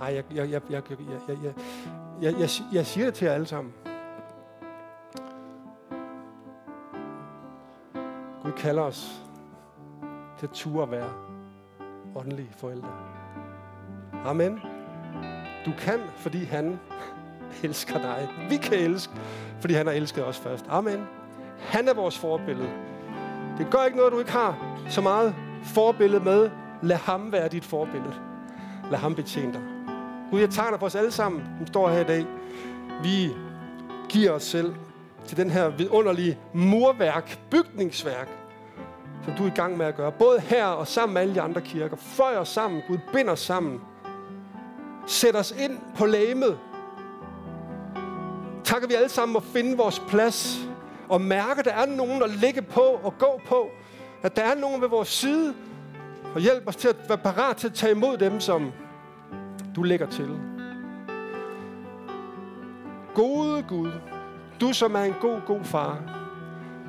[0.00, 1.54] Ej, jeg, jeg, jeg, jeg, jeg, jeg, jeg,
[2.22, 3.72] jeg, jeg, jeg siger det til jer alle sammen.
[8.42, 9.22] Gud kalder os
[10.38, 11.10] til at ture at være
[12.16, 12.88] åndelige forældre.
[14.24, 14.60] Amen.
[15.66, 16.80] Du kan, fordi han
[17.64, 18.28] elsker dig.
[18.48, 19.12] Vi kan elske,
[19.60, 20.66] fordi han har elsket os først.
[20.68, 21.06] Amen.
[21.58, 22.70] Han er vores forbillede.
[23.58, 26.50] Det gør ikke noget, du ikke har så meget forbillede med,
[26.82, 28.14] Lad ham være dit forbillede.
[28.90, 29.62] Lad ham betjene dig.
[30.30, 32.26] Gud, jeg takker dig for os alle sammen, som står her i dag.
[33.02, 33.30] Vi
[34.08, 34.74] giver os selv
[35.26, 38.28] til den her vidunderlige murværk, bygningsværk,
[39.24, 40.12] som du er i gang med at gøre.
[40.12, 41.96] Både her og sammen med alle de andre kirker.
[41.96, 43.80] Føj os sammen, Gud, bind os sammen.
[45.06, 46.58] Sæt os ind på lægemet.
[48.64, 50.58] Takker vi alle sammen at finde vores plads
[51.08, 53.68] og mærke, at der er nogen at ligge på og gå på.
[54.22, 55.54] At der er nogen ved vores side,
[56.34, 58.72] og hjælp os til at være parat til at tage imod dem, som
[59.76, 60.40] du lægger til.
[63.14, 63.90] Gode Gud,
[64.60, 65.98] du som er en god, god far.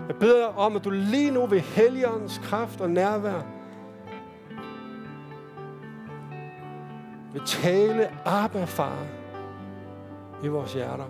[0.07, 3.41] Jeg beder om, at du lige nu ved Helligåndens kraft og nærvær
[7.33, 9.05] vil tale Abba, far,
[10.43, 11.05] i vores hjerter.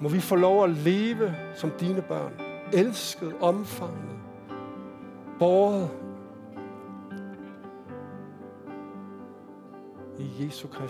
[0.00, 2.32] Må vi få lov at leve som dine børn.
[2.72, 4.18] Elsket, omfavnet,
[5.38, 5.90] båret
[10.20, 10.88] i Jesu Kristi